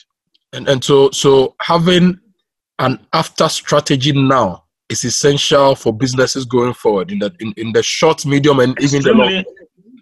And, 0.56 0.68
and 0.70 0.84
so, 0.84 1.12
so 1.12 1.56
having 1.62 2.20
an 2.80 3.00
AfCFTA 3.14 3.50
strategy 3.50 4.12
now 4.14 4.64
is 4.90 5.04
essential 5.04 5.76
for 5.76 5.94
businesses 5.94 6.46
going 6.46 6.74
forward 6.74 7.12
in 7.12 7.20
the 7.20 7.34
in, 7.40 7.54
in 7.58 7.72
the 7.74 7.84
short, 7.84 8.26
medium, 8.26 8.60
and 8.60 8.80
even 8.82 9.02
the 9.02 9.14
long. 9.14 9.44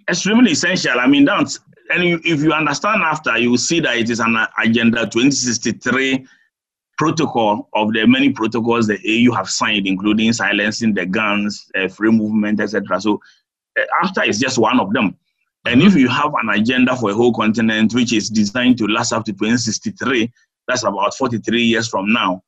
Extremely 0.10 0.52
essential. 0.52 1.00
I 1.00 1.08
mean, 1.08 1.26
that's 1.26 1.60
and 1.90 2.04
you, 2.04 2.20
if 2.24 2.42
you 2.42 2.52
understand 2.52 3.02
AfCFTA, 3.02 3.42
you 3.42 3.58
see 3.58 3.80
that 3.80 3.98
it 3.98 4.10
is 4.10 4.20
an 4.20 4.38
agenda 4.62 5.02
2063 5.02 6.26
protocol 6.98 7.70
of 7.74 7.92
the 7.94 8.06
many 8.06 8.30
protocols 8.30 8.88
the 8.88 9.00
AU 9.06 9.34
have 9.34 9.50
signed, 9.50 9.88
including 9.88 10.34
silencing 10.34 10.94
the 10.94 11.06
guns, 11.06 11.70
uh, 11.76 11.88
free 11.88 12.12
movement, 12.12 12.60
etc. 12.60 13.00
So 13.00 13.22
uh, 13.80 13.84
AfCFTA 14.04 14.28
is 14.28 14.40
just 14.40 14.58
one 14.58 14.80
of 14.80 14.94
them. 14.94 15.18
And 15.66 15.82
if 15.82 15.96
you 15.96 16.10
have 16.10 16.34
an 16.42 16.50
agenda 16.50 16.96
for 16.96 17.12
a 17.12 17.14
whole 17.14 17.34
continent 17.34 17.94
which 17.94 18.12
is 18.14 18.30
designed 18.30 18.78
to 18.80 18.88
last 18.88 19.14
up 19.14 19.26
to 19.26 19.32
2063, 19.32 20.32
that's 20.68 20.84
about 20.84 21.16
43 21.16 21.62
years 21.62 21.88
from 21.88 22.12
now, 22.12 22.42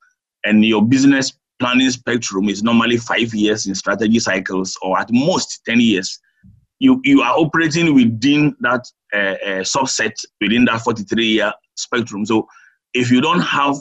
and 0.43 0.63
your 0.63 0.85
business 0.85 1.33
planning 1.59 1.89
spectrum 1.89 2.49
is 2.49 2.63
normally 2.63 2.97
five 2.97 3.33
years 3.33 3.65
in 3.65 3.75
strategy 3.75 4.19
cycles 4.19 4.77
or 4.81 4.99
at 4.99 5.09
most 5.11 5.61
10 5.65 5.79
years, 5.79 6.19
you, 6.79 6.99
you 7.03 7.21
are 7.21 7.37
operating 7.37 7.93
within 7.93 8.55
that 8.59 8.85
uh, 9.13 9.17
uh, 9.17 9.61
subset 9.61 10.13
within 10.41 10.65
that 10.65 10.81
43 10.81 11.25
year 11.25 11.53
spectrum. 11.75 12.25
So 12.25 12.47
if 12.93 13.09
you 13.11 13.21
don't 13.21 13.41
have 13.41 13.77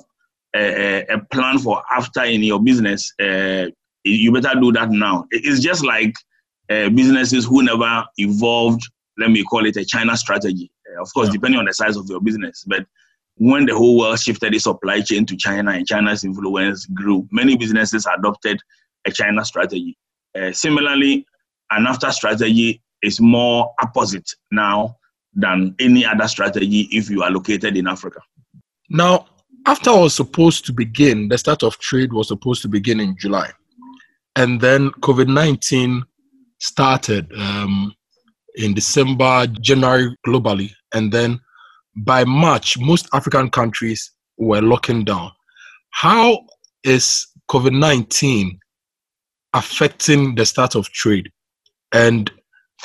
a, 0.55 1.05
a 1.07 1.19
plan 1.33 1.59
for 1.59 1.83
AfCFTA 1.97 2.35
in 2.35 2.43
your 2.43 2.63
business, 2.63 3.13
uh, 3.21 3.67
you 4.05 4.33
better 4.33 4.59
do 4.61 4.71
that 4.73 4.91
now. 4.91 5.27
It's 5.31 5.61
just 5.61 5.85
like 5.85 6.15
uh, 6.71 6.91
businesses 6.91 7.45
who 7.45 7.63
never 7.63 8.05
evolved, 8.19 8.83
let 9.19 9.31
me 9.31 9.43
call 9.45 9.67
it 9.67 9.77
a 9.77 9.85
China 9.85 10.17
strategy. 10.17 10.71
Uh, 10.89 11.03
of 11.03 11.13
course, 11.15 11.29
yeah. 11.29 11.35
depending 11.35 11.59
on 11.59 11.67
the 11.67 11.75
size 11.75 11.97
of 11.97 12.07
your 12.09 12.21
business. 12.21 12.65
But 12.67 12.87
when 13.37 13.67
the 13.67 13.75
whole 13.75 13.99
world 13.99 14.21
shifted 14.21 14.55
its 14.55 14.65
supply 14.65 15.01
chain 15.01 15.27
to 15.27 15.37
China 15.37 15.73
and 15.73 15.87
China's 15.87 16.25
influence 16.25 16.87
grew, 16.87 17.27
many 17.31 17.57
businesses 17.57 18.07
adopted 18.07 18.61
a 19.07 19.11
China 19.11 19.45
strategy. 19.45 19.97
Uh, 20.39 20.53
similarly, 20.53 21.27
an 21.71 21.87
AfCFTA 21.87 22.13
strategy 22.13 22.83
is 23.03 23.21
more 23.21 23.73
opposite 23.83 24.31
now 24.51 24.97
than 25.35 25.75
any 25.79 26.05
other 26.05 26.29
strategy 26.29 26.89
if 26.93 27.11
you 27.11 27.23
are 27.23 27.31
located 27.31 27.77
in 27.77 27.87
Africa. 27.87 28.21
Now, 28.89 29.27
AfCFTA 29.67 30.03
was 30.03 30.15
supposed 30.15 30.65
to 30.67 30.73
begin, 30.73 31.29
the 31.29 31.39
start 31.39 31.63
of 31.63 31.79
trade 31.79 32.13
was 32.13 32.29
supposed 32.29 32.63
to 32.63 32.69
begin 32.69 33.01
in 33.01 33.17
July. 33.19 33.51
And 34.37 34.61
then 34.61 34.91
COVID 34.91 35.29
19 35.29 36.05
started 36.59 37.33
um, 37.37 37.95
in 38.55 38.75
December, 38.75 39.47
January 39.61 40.17
globally. 40.27 40.71
And 40.93 41.13
then 41.13 41.41
by 41.97 42.25
March, 42.25 42.79
most 42.79 43.09
African 43.13 43.51
countries 43.51 44.13
were 44.39 44.63
locking 44.63 45.05
down. 45.05 45.31
How 45.91 46.47
is 46.83 47.27
COVID 47.51 47.73
19 47.79 48.59
affecting 49.53 50.35
the 50.35 50.45
start 50.45 50.75
of 50.75 50.89
trade? 50.91 51.31
And 51.93 52.31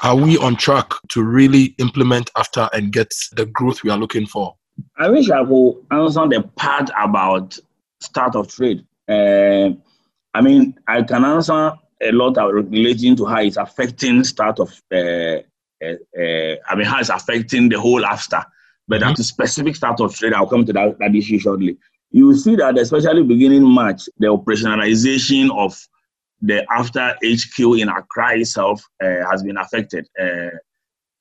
are 0.04 0.16
we 0.16 0.38
on 0.38 0.56
track 0.56 0.92
to 1.10 1.24
really 1.24 1.76
implement 1.80 2.32
AfCFTA 2.34 2.70
and 2.74 2.94
get 2.94 3.14
the 3.34 3.46
growth 3.48 3.84
we 3.84 3.90
are 3.90 3.98
looking 3.98 4.26
for? 4.28 4.56
I 4.98 5.10
wish 5.10 5.30
I 5.30 5.44
could 5.44 5.74
answer 5.92 6.28
the 6.28 6.50
part 6.56 6.90
about 6.98 7.58
start 8.00 8.36
of 8.36 8.48
trade. 8.48 8.86
Uh, 9.10 9.72
I 10.34 10.42
mean, 10.42 10.78
I 10.88 11.02
can 11.02 11.26
answer 11.26 11.74
a 12.02 12.12
lot 12.12 12.38
relating 12.38 13.16
to 13.18 13.26
how 13.26 13.42
it's 13.42 13.58
affecting 13.58 14.24
start 14.24 14.60
of, 14.60 14.70
uh, 14.94 15.42
uh, 15.84 16.20
uh, 16.20 16.56
I 16.70 16.76
mean, 16.76 16.86
how 16.86 17.00
it's 17.00 17.10
affecting 17.10 17.70
the 17.70 17.80
whole 17.80 18.02
AfCFTA. 18.02 18.46
But 18.88 19.02
mm-hmm. 19.02 19.12
at 19.12 19.20
a 19.20 19.24
specific 19.24 19.76
start 19.76 20.00
of 20.02 20.16
trade, 20.16 20.34
I'll 20.34 20.48
come 20.48 20.66
to 20.66 20.74
that, 20.74 20.98
that 21.00 21.16
issue 21.16 21.40
shortly. 21.40 21.78
You 22.12 22.28
will 22.28 22.38
see 22.38 22.56
that, 22.56 22.78
especially 22.78 23.24
beginning 23.24 23.64
March, 23.64 24.10
the 24.18 24.28
operationalization 24.28 25.56
of 25.56 25.80
the 26.42 26.66
AfCFTA 26.72 27.16
HQ 27.24 27.80
in 27.80 27.90
Accra 27.90 28.40
itself 28.40 28.84
uh, 29.04 29.30
has 29.30 29.44
been 29.44 29.58
affected. 29.58 30.08
Uh, 30.20 30.50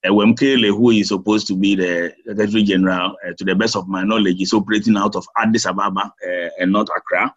Wamkele, 0.07 0.69
who 0.69 0.91
is 0.91 1.09
supposed 1.09 1.47
to 1.49 1.57
be 1.57 1.75
the 1.75 2.15
Secretary 2.27 2.63
General, 2.63 3.17
uh, 3.27 3.33
to 3.37 3.45
the 3.45 3.55
best 3.55 3.77
of 3.77 3.89
my 3.89 4.05
knowledge, 4.05 4.41
is 4.41 4.53
operating 4.53 4.97
out 4.97 5.17
of 5.17 5.27
Addis 5.37 5.67
Ababa 5.67 6.13
uh, 6.27 6.49
and 6.59 6.73
not 6.73 6.89
Accra. 6.97 7.35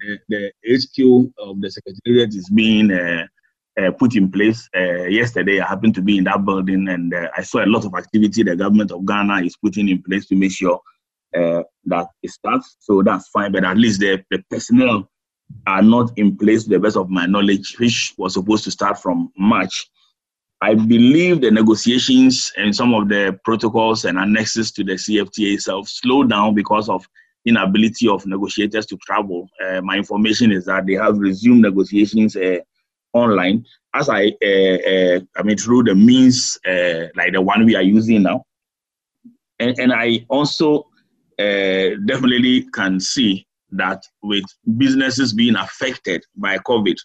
The, 0.00 0.18
the, 0.28 0.52
HQ 0.66 1.32
of 1.38 1.60
the 1.60 1.70
Secretariat 1.70 2.34
is 2.34 2.48
being 2.48 2.90
uh, 3.80 3.86
uh, 3.86 3.90
put 3.90 4.16
in 4.16 4.30
place. 4.30 4.68
Uh, 4.76 5.04
yesterday, 5.04 5.60
I 5.60 5.66
happened 5.66 5.94
to 5.96 6.02
be 6.02 6.18
in 6.18 6.24
that 6.24 6.44
building 6.44 6.88
and 6.88 7.12
uh, 7.14 7.28
I 7.36 7.42
saw 7.42 7.64
a 7.64 7.66
lot 7.66 7.84
of 7.84 7.94
activity 7.94 8.42
the 8.42 8.56
government 8.56 8.90
of 8.90 9.04
Ghana 9.06 9.42
is 9.44 9.56
putting 9.56 9.88
in 9.88 10.02
place 10.02 10.26
to 10.28 10.36
make 10.36 10.52
sure 10.52 10.80
that 11.32 12.08
it 12.22 12.30
starts. 12.30 12.76
So 12.80 13.02
that's 13.02 13.28
fine, 13.28 13.52
but 13.52 13.64
at 13.64 13.76
least 13.76 14.00
the, 14.00 14.22
the 14.30 14.42
personnel 14.50 15.08
are 15.66 15.82
not 15.82 16.10
in 16.16 16.36
place 16.36 16.64
to 16.64 16.70
the 16.70 16.78
best 16.78 16.96
of 16.96 17.08
my 17.08 17.26
knowledge, 17.26 17.76
which 17.78 18.14
was 18.18 18.34
supposed 18.34 18.64
to 18.64 18.70
start 18.70 19.00
from 19.00 19.30
March. 19.38 19.88
I 20.60 20.74
believe 20.74 21.40
the 21.40 21.50
negotiations 21.50 22.52
and 22.56 22.74
some 22.74 22.92
of 22.94 23.08
the 23.08 23.38
protocols 23.44 24.04
and 24.04 24.18
annexes 24.18 24.72
to 24.72 24.84
the 24.84 24.94
CFTA 24.94 25.54
itself 25.54 25.88
slowed 25.88 26.30
down 26.30 26.54
because 26.54 26.88
of 26.88 27.06
inability 27.46 28.08
of 28.08 28.26
negotiators 28.26 28.86
to 28.86 28.96
travel. 28.98 29.48
Uh, 29.64 29.80
my 29.80 29.96
information 29.96 30.52
is 30.52 30.66
that 30.66 30.86
they 30.86 30.94
have 30.94 31.16
resumed 31.18 31.62
negotiations 31.62 32.36
uh, 32.36 32.58
online, 33.12 33.64
as 33.94 34.08
I, 34.08 34.32
uh, 34.42 34.78
uh 34.92 35.20
I 35.36 35.42
mean, 35.42 35.56
through 35.56 35.84
the 35.84 35.94
means 35.94 36.58
uh, 36.66 37.08
like 37.16 37.32
the 37.32 37.40
one 37.40 37.64
we 37.64 37.76
are 37.76 37.82
using 37.82 38.22
now. 38.22 38.44
And, 39.58 39.78
and 39.78 39.92
I 39.92 40.24
also 40.28 40.86
uh, 41.38 41.96
definitely 42.06 42.66
can 42.72 43.00
see 43.00 43.46
that 43.72 44.02
with 44.22 44.44
businesses 44.76 45.32
being 45.32 45.56
affected 45.56 46.24
by 46.36 46.58
COVID, 46.58 46.96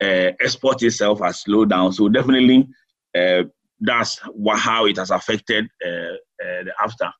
export 0.00 0.82
itself 0.82 1.20
has 1.20 1.40
slowed 1.40 1.70
down. 1.70 1.92
So 1.92 2.08
definitely 2.08 2.68
uh, 3.16 3.44
that's 3.80 4.18
what, 4.32 4.58
how 4.58 4.86
it 4.86 4.96
has 4.96 5.10
affected 5.10 5.66
uh, 5.84 5.88
uh, 5.88 6.64
the 6.64 6.72
AfCFTA. 6.82 7.12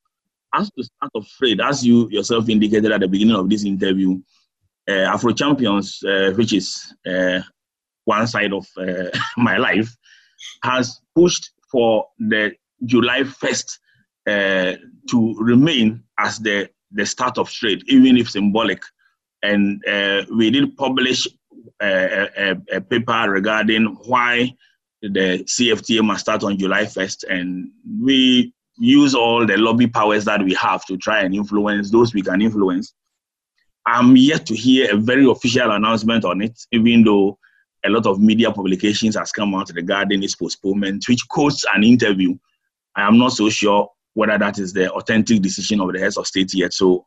As 0.54 0.70
to 0.70 0.84
start 0.84 1.10
of 1.14 1.26
trade, 1.38 1.60
as 1.60 1.84
you 1.84 2.08
yourself 2.10 2.48
indicated 2.48 2.92
at 2.92 3.00
the 3.00 3.08
beginning 3.08 3.36
of 3.36 3.50
this 3.50 3.64
interview, 3.64 4.20
Afro 4.86 5.32
Champions, 5.32 5.98
which 6.36 6.52
is 6.52 6.94
one 8.04 8.26
side 8.26 8.52
of 8.52 8.66
my 9.36 9.56
life, 9.56 9.96
has 10.62 11.00
pushed 11.14 11.50
for 11.70 12.06
the 12.18 12.52
July 12.84 13.20
1st 13.20 13.78
uh, 14.26 14.76
to 15.10 15.36
remain 15.38 16.02
as 16.18 16.38
the, 16.38 16.68
the 16.92 17.04
start 17.06 17.38
of 17.38 17.50
trade, 17.50 17.82
even 17.86 18.16
if 18.16 18.30
symbolic. 18.30 18.82
And 19.42 19.84
uh, 19.86 20.22
we 20.34 20.50
did 20.50 20.76
publish 20.76 21.26
a, 21.82 22.28
a, 22.36 22.76
a, 22.76 22.80
paper 22.80 23.30
regarding 23.30 23.86
why 24.06 24.54
the 25.02 25.44
CFTA 25.44 26.02
must 26.02 26.22
start 26.22 26.44
on 26.44 26.58
July 26.58 26.84
1st, 26.84 27.24
and 27.28 27.70
we 28.00 28.54
use 28.76 29.14
all 29.14 29.46
the 29.46 29.56
lobby 29.56 29.86
powers 29.86 30.24
that 30.24 30.42
we 30.42 30.54
have 30.54 30.84
to 30.86 30.96
try 30.96 31.20
and 31.20 31.34
influence 31.34 31.90
those 31.90 32.14
we 32.14 32.22
can 32.22 32.40
influence. 32.40 32.94
I'm 33.86 34.16
yet 34.16 34.46
to 34.46 34.54
hear 34.54 34.94
a 34.94 34.96
very 34.96 35.26
official 35.30 35.70
announcement 35.70 36.24
on 36.24 36.40
it, 36.40 36.58
even 36.72 37.04
though 37.04 37.38
a 37.84 37.90
lot 37.90 38.06
of 38.06 38.20
media 38.20 38.50
publications 38.50 39.16
has 39.16 39.32
come 39.32 39.54
out 39.54 39.70
regarding 39.74 40.22
its 40.22 40.34
postponement, 40.34 41.04
which 41.08 41.26
quotes 41.28 41.64
an 41.74 41.84
interview. 41.84 42.36
I 42.96 43.06
am 43.06 43.18
not 43.18 43.32
so 43.32 43.48
sure 43.50 43.90
whether 44.14 44.38
that 44.38 44.58
is 44.58 44.72
the 44.72 44.90
authentic 44.92 45.42
decision 45.42 45.80
of 45.80 45.92
the 45.92 45.98
heads 45.98 46.16
of 46.16 46.26
state 46.26 46.54
yet. 46.54 46.72
So 46.72 47.06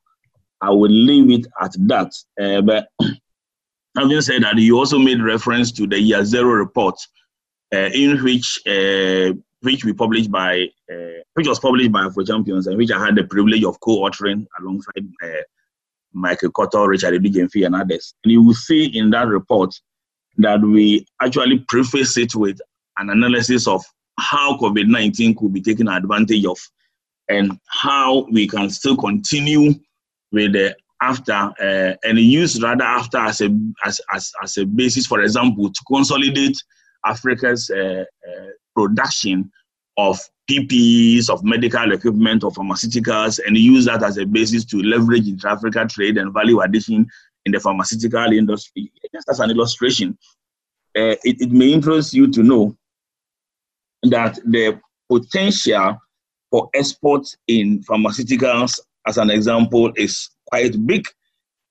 I 0.61 0.69
will 0.69 0.91
leave 0.91 1.29
it 1.31 1.47
at 1.61 1.73
that. 1.87 2.11
Uh, 2.39 2.61
but 2.61 2.87
having 3.97 4.21
said 4.21 4.43
that, 4.43 4.57
you 4.57 4.77
also 4.77 4.99
made 4.99 5.21
reference 5.21 5.71
to 5.73 5.87
the 5.87 5.99
year 5.99 6.23
zero 6.25 6.51
report 6.51 6.95
uh, 7.73 7.89
in 7.93 8.23
which 8.23 8.59
uh, 8.67 9.33
which 9.61 9.83
we 9.83 9.93
published 9.93 10.31
by 10.31 10.67
which 11.33 11.47
was 11.47 11.59
published 11.59 11.91
by 11.91 12.03
Afro 12.05 12.23
Champions 12.23 12.67
and 12.67 12.77
which 12.77 12.91
I 12.91 13.03
had 13.03 13.15
the 13.15 13.23
privilege 13.23 13.63
of 13.63 13.79
co-authoring 13.79 14.45
alongside 14.59 15.05
Michael 16.13 16.51
Cotto, 16.51 16.87
Richard 16.87 17.21
Edujemfi, 17.21 17.65
and 17.65 17.75
others. 17.75 18.13
And 18.23 18.31
you 18.31 18.41
will 18.41 18.53
see 18.53 18.85
in 18.85 19.09
that 19.11 19.27
report 19.27 19.73
that 20.37 20.61
we 20.61 21.05
actually 21.21 21.59
preface 21.67 22.17
it 22.17 22.35
with 22.35 22.59
an 22.97 23.09
analysis 23.09 23.67
of 23.67 23.83
how 24.19 24.57
COVID 24.57 24.87
19 24.87 25.35
could 25.35 25.53
be 25.53 25.61
taken 25.61 25.87
advantage 25.87 26.45
of 26.45 26.57
and 27.29 27.59
how 27.67 28.25
we 28.31 28.47
can 28.47 28.69
still 28.69 28.97
continue 28.97 29.73
with 30.31 30.53
the 30.53 30.75
AfCFTA 31.01 31.53
uh, 31.61 31.95
and 32.03 32.19
use 32.19 32.61
rather 32.61 32.83
AfCFTA 32.83 33.27
as 33.27 33.41
a 33.41 33.59
as, 33.85 34.01
as, 34.13 34.31
as 34.41 34.57
a 34.57 34.65
basis, 34.65 35.05
for 35.05 35.21
example, 35.21 35.71
to 35.71 35.83
consolidate 35.87 36.57
Africa's 37.05 37.69
uh, 37.69 38.03
uh, 38.27 38.47
production 38.75 39.51
of 39.97 40.19
PPEs, 40.49 41.29
of 41.29 41.43
medical 41.43 41.91
equipment, 41.91 42.43
of 42.43 42.53
pharmaceuticals, 42.53 43.39
and 43.45 43.57
use 43.57 43.85
that 43.85 44.03
as 44.03 44.17
a 44.17 44.25
basis 44.25 44.63
to 44.65 44.77
leverage 44.81 45.27
intra-Africa 45.27 45.87
trade 45.89 46.17
and 46.17 46.33
value 46.33 46.61
addition 46.61 47.07
in 47.47 47.53
the 47.53 47.59
pharmaceutical 47.59 48.31
industry. 48.33 48.91
Just 49.15 49.29
as 49.29 49.39
an 49.39 49.49
illustration, 49.49 50.17
uh, 50.95 51.15
it, 51.23 51.41
it 51.41 51.51
may 51.51 51.71
interest 51.71 52.13
you 52.13 52.29
to 52.31 52.43
know 52.43 52.77
that 54.03 54.35
the 54.45 54.79
potential 55.09 55.97
for 56.51 56.69
exports 56.73 57.37
in 57.47 57.81
pharmaceuticals, 57.83 58.79
as 59.07 59.17
an 59.17 59.29
example, 59.29 59.91
is 59.95 60.29
quite 60.45 60.75
big 60.85 61.05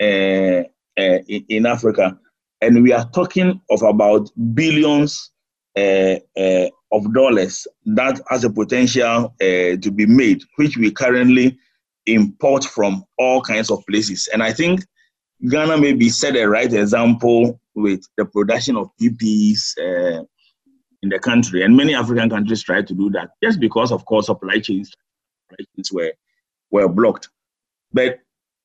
uh, 0.00 0.62
uh, 0.98 1.18
in, 1.28 1.44
in, 1.48 1.66
Africa. 1.66 2.18
And 2.62 2.82
we 2.82 2.92
are 2.92 3.08
talking 3.10 3.60
of 3.70 3.82
about 3.82 4.30
billions 4.54 5.30
uh, 5.76 6.16
uh 6.38 6.68
of 6.92 7.12
dollars 7.12 7.66
that 7.84 8.20
has 8.30 8.44
a 8.44 8.50
potential 8.50 9.34
uh, 9.40 9.76
to 9.84 9.90
be 9.90 10.06
made, 10.06 10.40
which 10.56 10.76
we 10.78 10.90
currently 10.90 11.58
import 12.06 12.64
from 12.64 13.04
all 13.18 13.42
kinds 13.42 13.70
of 13.70 13.84
places. 13.88 14.28
And 14.32 14.42
I 14.42 14.52
think 14.52 14.80
Ghana 15.48 15.78
maybe 15.78 16.08
set 16.08 16.36
a 16.36 16.46
right 16.46 16.72
example 16.72 17.60
with 17.74 18.06
the 18.16 18.24
production 18.24 18.76
of 18.76 18.90
PPEs 19.00 19.78
uh, 19.78 20.24
in 21.02 21.08
the 21.10 21.18
country. 21.18 21.62
And 21.62 21.76
many 21.76 21.94
African 21.94 22.30
countries 22.30 22.62
try 22.62 22.82
to 22.82 22.94
do 22.94 23.10
that 23.10 23.30
just 23.42 23.60
because, 23.60 23.92
of 23.92 24.04
course, 24.06 24.26
supply 24.26 24.60
chains, 24.60 24.90
supply 25.50 25.64
chains 25.74 25.92
were, 25.92 26.12
were 26.70 26.88
blocked. 26.88 27.28
But 27.92 28.20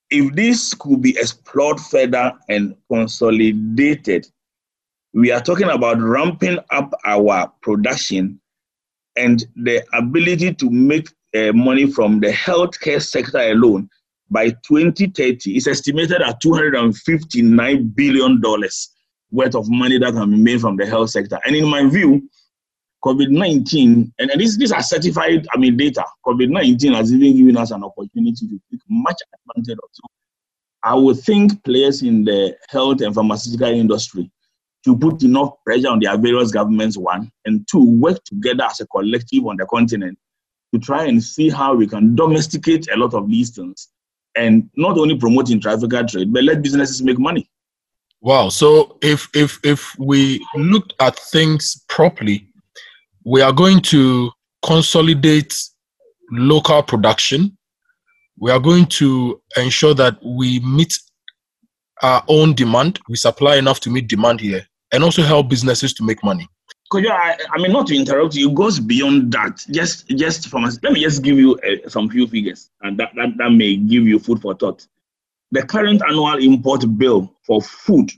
if 0.10 0.34
this 0.34 0.74
could 0.74 1.02
be 1.02 1.18
explored 1.18 1.80
further 1.80 2.34
and 2.50 2.76
consolidated, 2.90 4.28
we 5.14 5.32
are 5.32 5.42
talking 5.42 5.70
about 5.70 6.00
ramping 6.00 6.58
up 6.70 6.94
our 7.06 7.52
production 7.62 8.40
and 9.18 9.46
the 9.56 9.84
ability 9.94 10.54
to 10.54 10.70
make 10.70 11.10
uh, 11.36 11.52
money 11.54 11.86
from 11.86 12.22
the 12.22 12.30
healthcare 12.30 13.02
sector 13.02 13.40
alone 13.40 13.90
by 14.32 14.50
2030 14.50 15.58
it's 15.58 15.68
estimated 15.68 16.22
at 16.22 16.40
259 16.40 17.88
billion 17.90 18.42
dollars 18.42 18.90
worth 19.32 19.56
of 19.56 19.70
money 19.70 19.98
that 19.98 20.14
can 20.14 20.30
be 20.32 20.38
made 20.38 20.62
from 20.62 20.76
the 20.78 20.86
health 20.86 21.10
sector. 21.10 21.40
And 21.46 21.56
in 21.56 21.68
my 21.68 21.86
view, 21.86 22.30
COVID-19, 23.04 24.12
and, 24.20 24.30
and 24.30 24.40
this, 24.40 24.58
these 24.58 24.72
are 24.72 24.84
certified, 24.84 25.48
I 25.54 25.58
mean, 25.58 25.78
data. 25.78 26.04
COVID-19 26.26 26.96
has 26.96 27.12
even 27.12 27.36
given 27.36 27.58
us 27.58 27.72
an 27.72 27.84
opportunity 27.84 28.48
to 28.48 28.62
take 28.70 28.82
much 28.90 29.18
advantage 29.34 29.78
of. 29.82 29.90
So 29.92 30.04
I 30.84 30.96
would 30.96 31.20
think 31.20 31.64
players 31.64 32.04
in 32.04 32.26
the 32.26 32.56
health 32.70 33.02
and 33.02 33.16
pharmaceutical 33.16 33.70
industry 33.70 34.30
to 34.84 34.98
put 34.98 35.24
enough 35.24 35.54
pressure 35.66 35.90
on 35.90 36.00
their 36.00 36.18
various 36.18 36.52
governments, 36.52 36.98
one, 36.98 37.32
and 37.46 37.66
two, 37.70 38.00
work 38.00 38.24
together 38.26 38.64
as 38.66 38.82
a 38.82 38.88
collective 38.88 39.46
on 39.46 39.58
the 39.58 39.66
continent 39.66 40.18
to 40.74 40.80
try 40.80 41.06
and 41.06 41.24
see 41.24 41.50
how 41.50 41.74
we 41.74 41.88
can 41.88 42.16
domesticate 42.16 42.88
a 42.92 42.98
lot 42.98 43.14
of 43.14 43.30
these 43.30 43.52
things 43.52 43.90
and 44.36 44.70
not 44.76 44.98
only 44.98 45.18
promoting 45.18 45.60
traffic 45.60 45.92
trade, 46.08 46.34
but 46.34 46.44
let 46.44 46.62
businesses 46.62 47.02
make 47.02 47.20
money. 47.20 47.50
Wow. 48.22 48.50
So 48.50 48.98
if 49.02 49.28
if 49.34 49.60
if 49.64 49.98
we 49.98 50.46
looked 50.56 50.94
at 51.00 51.18
things 51.18 51.84
properly, 51.90 52.48
we 53.26 53.42
are 53.42 53.52
going 53.52 53.82
to 53.82 54.32
consolidate 54.64 55.58
local 56.32 56.84
production. 56.84 57.58
We 58.40 58.52
are 58.52 58.60
going 58.60 58.86
to 58.88 59.42
ensure 59.58 59.94
that 59.96 60.18
we 60.24 60.60
meet 60.60 60.94
our 62.02 62.24
own 62.28 62.54
demand. 62.54 63.00
We 63.10 63.16
supply 63.16 63.56
enough 63.58 63.80
to 63.82 63.90
meet 63.90 64.08
demand 64.08 64.40
here, 64.40 64.66
and 64.92 65.04
also 65.04 65.24
help 65.24 65.50
businesses 65.50 65.94
to 65.96 66.04
make 66.04 66.24
money. 66.24 66.48
You, 66.94 67.10
I, 67.10 67.38
I 67.52 67.58
mean, 67.58 67.72
not 67.72 67.88
to 67.88 67.96
interrupt 67.96 68.36
you, 68.36 68.50
it 68.50 68.56
goes 68.56 68.80
beyond 68.80 69.32
that. 69.32 69.64
Just, 69.72 70.10
just 70.10 70.50
from 70.50 70.66
us, 70.66 70.78
let 70.84 70.92
me 70.92 71.02
just 71.02 71.24
give 71.24 71.38
you 71.38 71.58
uh, 71.60 71.88
some 71.88 72.10
few 72.10 72.28
figures, 72.28 72.70
and 72.82 72.98
that, 73.00 73.12
that, 73.16 73.38
that 73.38 73.52
may 73.52 73.78
give 73.78 74.04
you 74.04 74.20
food 74.20 74.42
for 74.42 74.54
thought. 74.56 74.86
The 75.52 75.64
current 75.64 76.02
annual 76.08 76.38
import 76.38 76.84
bill 76.98 77.34
for 77.46 77.62
food 77.62 78.12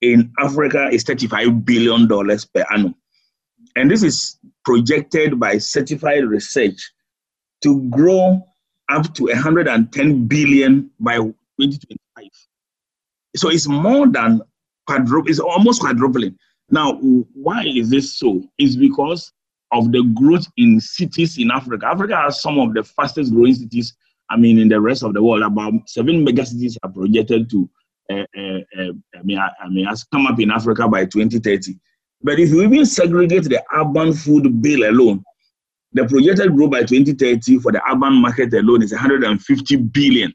in 0.00 0.32
Africa 0.38 0.88
is 0.90 1.04
$35 1.04 1.64
billion 1.64 2.08
per 2.08 2.64
annum. 2.72 2.94
And 3.76 3.90
this 3.90 4.02
is 4.02 4.38
projected 4.64 5.38
by 5.38 5.58
certified 5.58 6.24
research 6.24 6.92
to 7.62 7.82
grow 7.90 8.42
up 8.88 9.14
to 9.14 9.24
110 9.24 10.26
billion 10.26 10.90
by 10.98 11.16
2025. 11.16 12.24
So 13.36 13.50
it's 13.50 13.68
more 13.68 14.08
than 14.08 14.42
quadruple, 14.86 15.30
it's 15.30 15.38
almost 15.38 15.80
quadrupling. 15.80 16.36
Now, 16.70 16.94
why 16.94 17.64
is 17.64 17.90
this 17.90 18.14
so? 18.14 18.42
It's 18.58 18.76
because 18.76 19.32
of 19.72 19.92
the 19.92 20.02
growth 20.14 20.46
in 20.56 20.80
cities 20.80 21.38
in 21.38 21.50
Africa. 21.50 21.86
Africa 21.86 22.16
has 22.16 22.40
some 22.40 22.58
of 22.58 22.74
the 22.74 22.82
fastest 22.82 23.32
growing 23.32 23.54
cities 23.54 23.94
I 24.30 24.36
mean, 24.36 24.58
in 24.58 24.68
the 24.68 24.80
rest 24.80 25.02
of 25.02 25.12
the 25.12 25.22
world, 25.22 25.42
about 25.42 25.72
seven 25.86 26.24
megacities 26.24 26.76
are 26.84 26.90
projected 26.90 27.50
to, 27.50 27.68
uh, 28.10 28.24
uh, 28.36 28.60
uh, 28.78 28.92
I 29.16 29.22
mean, 29.24 29.38
I, 29.38 29.50
I, 29.60 29.68
mean, 29.68 29.86
has 29.86 30.04
come 30.04 30.26
up 30.26 30.38
in 30.40 30.52
Africa 30.52 30.88
by 30.88 31.04
2030. 31.04 31.74
But 32.22 32.38
if 32.38 32.50
you 32.50 32.62
even 32.62 32.86
segregate 32.86 33.44
the 33.44 33.62
urban 33.74 34.12
food 34.12 34.62
bill 34.62 34.88
alone, 34.88 35.24
the 35.92 36.06
projected 36.06 36.54
growth 36.54 36.70
by 36.70 36.84
2030 36.84 37.58
for 37.58 37.72
the 37.72 37.82
urban 37.90 38.14
market 38.14 38.54
alone 38.54 38.82
is 38.82 38.92
150 38.92 39.76
billion 39.76 40.32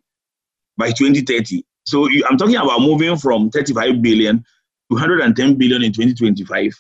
by 0.78 0.92
2030. 0.92 1.64
So 1.86 2.10
you, 2.10 2.26
I'm 2.30 2.38
talking 2.38 2.58
about 2.58 2.82
moving 2.82 3.16
from 3.16 3.50
35 3.52 4.02
billion 4.02 4.44
110 4.90 5.56
billion 5.56 5.84
in 5.84 5.92
2025 5.92 6.72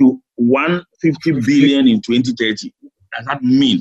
to 0.00 0.20
150 0.36 1.40
billion 1.40 1.88
in 1.88 2.00
2030. 2.00 2.72
Does 3.16 3.26
that 3.26 3.42
mean? 3.42 3.80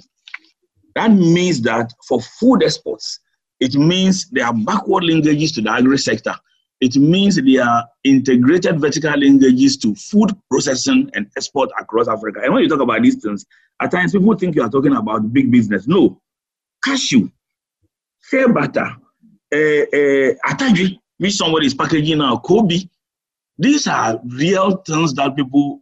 That 0.95 1.11
means 1.11 1.61
that 1.61 1.93
for 2.07 2.21
food 2.21 2.63
exports, 2.63 3.19
it 3.59 3.75
means 3.75 4.29
there 4.31 4.45
are 4.45 4.53
backward 4.53 5.03
linkages 5.03 5.53
to 5.55 5.61
the 5.61 5.71
agri 5.71 5.97
sector. 5.97 6.35
It 6.81 6.95
means 6.95 7.35
there 7.35 7.63
are 7.63 7.85
integrated 8.03 8.79
vertical 8.79 9.11
linkages 9.11 9.79
to 9.81 9.93
food 9.95 10.31
processing 10.49 11.09
and 11.13 11.29
export 11.35 11.69
across 11.79 12.07
Africa. 12.07 12.39
And 12.43 12.53
when 12.53 12.63
you 12.63 12.69
talk 12.69 12.79
about 12.79 13.01
these 13.01 13.21
things, 13.21 13.45
at 13.81 13.91
times 13.91 14.13
people 14.13 14.35
think 14.35 14.55
you 14.55 14.61
are 14.61 14.69
talking 14.69 14.95
about 14.95 15.31
big 15.33 15.51
business. 15.51 15.87
No. 15.87 16.21
Cashew, 16.83 17.29
shea 18.21 18.45
butter, 18.47 18.95
uh, 19.53 19.57
uh, 19.57 20.93
which 21.17 21.33
somebody 21.33 21.65
is 21.65 21.73
packaging 21.73 22.19
now, 22.19 22.37
Kobe. 22.37 22.79
These 23.59 23.87
are 23.87 24.19
real 24.25 24.77
things 24.77 25.13
that 25.15 25.35
people 25.35 25.81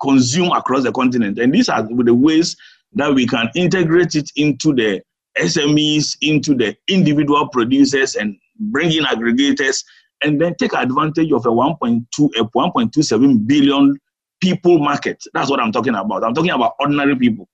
consume 0.00 0.52
across 0.52 0.84
the 0.84 0.92
continent. 0.92 1.38
And 1.38 1.52
these 1.52 1.68
are 1.68 1.82
the 1.82 2.14
ways 2.14 2.54
that 2.92 3.12
we 3.12 3.26
can 3.26 3.48
integrate 3.54 4.14
it 4.14 4.30
into 4.36 4.74
the 4.74 5.02
SMEs, 5.38 6.16
into 6.20 6.54
the 6.54 6.76
individual 6.88 7.48
producers, 7.48 8.14
and 8.14 8.36
bring 8.60 8.92
in 8.92 9.04
aggregators, 9.04 9.84
and 10.22 10.40
then 10.40 10.54
take 10.56 10.74
advantage 10.74 11.32
of 11.32 11.46
a 11.46 11.50
1.2, 11.50 12.04
a 12.36 12.44
1.27 12.44 13.46
billion 13.46 13.98
people 14.40 14.78
market. 14.78 15.22
That's 15.32 15.50
what 15.50 15.60
I'm 15.60 15.72
talking 15.72 15.94
about. 15.94 16.24
I'm 16.24 16.34
talking 16.34 16.50
about 16.50 16.74
ordinary 16.78 17.16
people. 17.16 17.48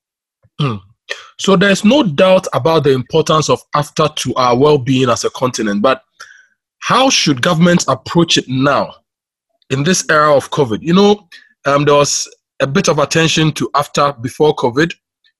Mm. 0.59 0.81
So 1.39 1.55
there's 1.55 1.85
no 1.85 2.03
doubt 2.03 2.47
about 2.53 2.83
the 2.83 2.91
importance 2.91 3.49
of 3.49 3.61
AfCFTA 3.75 4.15
to 4.17 4.35
our 4.35 4.57
well-being 4.57 5.09
as 5.09 5.23
a 5.23 5.29
continent, 5.29 5.81
but 5.81 6.03
how 6.79 7.09
should 7.09 7.41
governments 7.41 7.85
approach 7.87 8.37
it 8.37 8.45
now 8.47 8.95
in 9.69 9.83
this 9.83 10.05
era 10.09 10.35
of 10.35 10.51
COVID? 10.51 10.81
You 10.81 10.93
know, 10.93 11.27
um, 11.65 11.85
there 11.85 11.95
was 11.95 12.27
a 12.61 12.67
bit 12.67 12.87
of 12.87 12.99
attention 12.99 13.51
to 13.53 13.69
AfCFTA 13.75 14.21
before 14.21 14.55
COVID, 14.55 14.93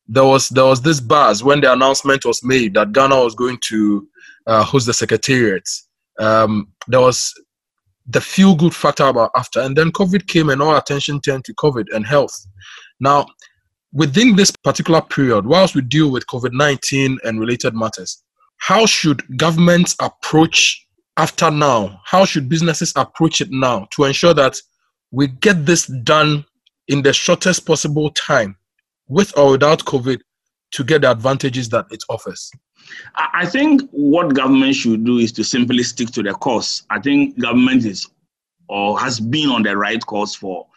there 0.08 0.24
was 0.24 0.50
there 0.50 0.66
was 0.66 0.82
this 0.82 1.00
buzz 1.00 1.44
when 1.44 1.62
the 1.62 1.72
announcement 1.72 2.26
was 2.26 2.44
made 2.44 2.74
that 2.76 2.92
Ghana 2.92 3.24
was 3.24 3.36
going 3.36 3.58
to 3.70 4.08
uh, 4.48 4.64
host 4.64 4.86
the 4.86 4.94
secretariat. 4.94 5.68
Um, 6.20 6.72
there 6.88 7.02
was 7.02 7.34
the 8.08 8.22
feel 8.22 8.56
good 8.56 8.76
factor 8.76 9.06
about 9.06 9.34
AfCFTA, 9.34 9.66
and 9.66 9.76
then 9.76 9.92
COVID 9.92 10.28
came, 10.28 10.50
and 10.50 10.62
all 10.62 10.76
attention 10.76 11.20
turned 11.22 11.46
to 11.46 11.54
COVID 11.56 11.86
and 11.94 12.06
health. 12.06 12.36
Now, 13.00 13.26
within 13.94 14.36
this 14.36 14.52
particular 14.52 15.02
period, 15.02 15.48
whilst 15.48 15.74
we 15.74 15.82
deal 15.82 16.12
with 16.12 16.28
COVID 16.28 16.52
nineteen 16.54 17.18
and 17.24 17.40
related 17.40 17.74
matters, 17.74 18.22
how 18.58 18.86
should 18.86 19.24
governments 19.38 19.96
approach 20.00 20.85
AfCFTA 21.18 21.58
now? 21.58 22.02
How 22.06 22.26
should 22.26 22.50
businesses 22.50 22.94
approach 22.96 23.42
it 23.42 23.50
now 23.52 23.88
to 23.92 24.04
ensure 24.04 24.34
that 24.34 24.58
we 25.12 25.28
get 25.28 25.66
this 25.66 25.88
done 25.88 26.46
in 26.88 27.02
the 27.02 27.14
shortest 27.14 27.66
possible 27.66 28.12
time? 28.12 28.58
with 29.08 29.38
or 29.38 29.52
without 29.52 29.86
COVID 29.86 30.20
to 30.72 30.84
get 30.84 31.02
the 31.02 31.12
advantages 31.12 31.70
that 31.70 31.86
it 31.92 32.04
offers? 32.10 32.52
I 33.16 33.46
think 33.46 33.88
what 33.92 34.34
government 34.34 34.74
should 34.76 35.06
do 35.06 35.20
is 35.20 35.32
to 35.34 35.44
simply 35.44 35.84
stick 35.84 36.10
to 36.12 36.24
the 36.24 36.34
course. 36.34 36.84
I 36.90 37.00
think 37.00 37.40
government 37.40 37.86
is 37.86 38.08
or 38.68 39.00
has 39.00 39.20
been 39.20 39.50
on 39.50 39.62
the 39.64 39.76
right 39.78 40.04
course 40.06 40.36
for 40.36 40.68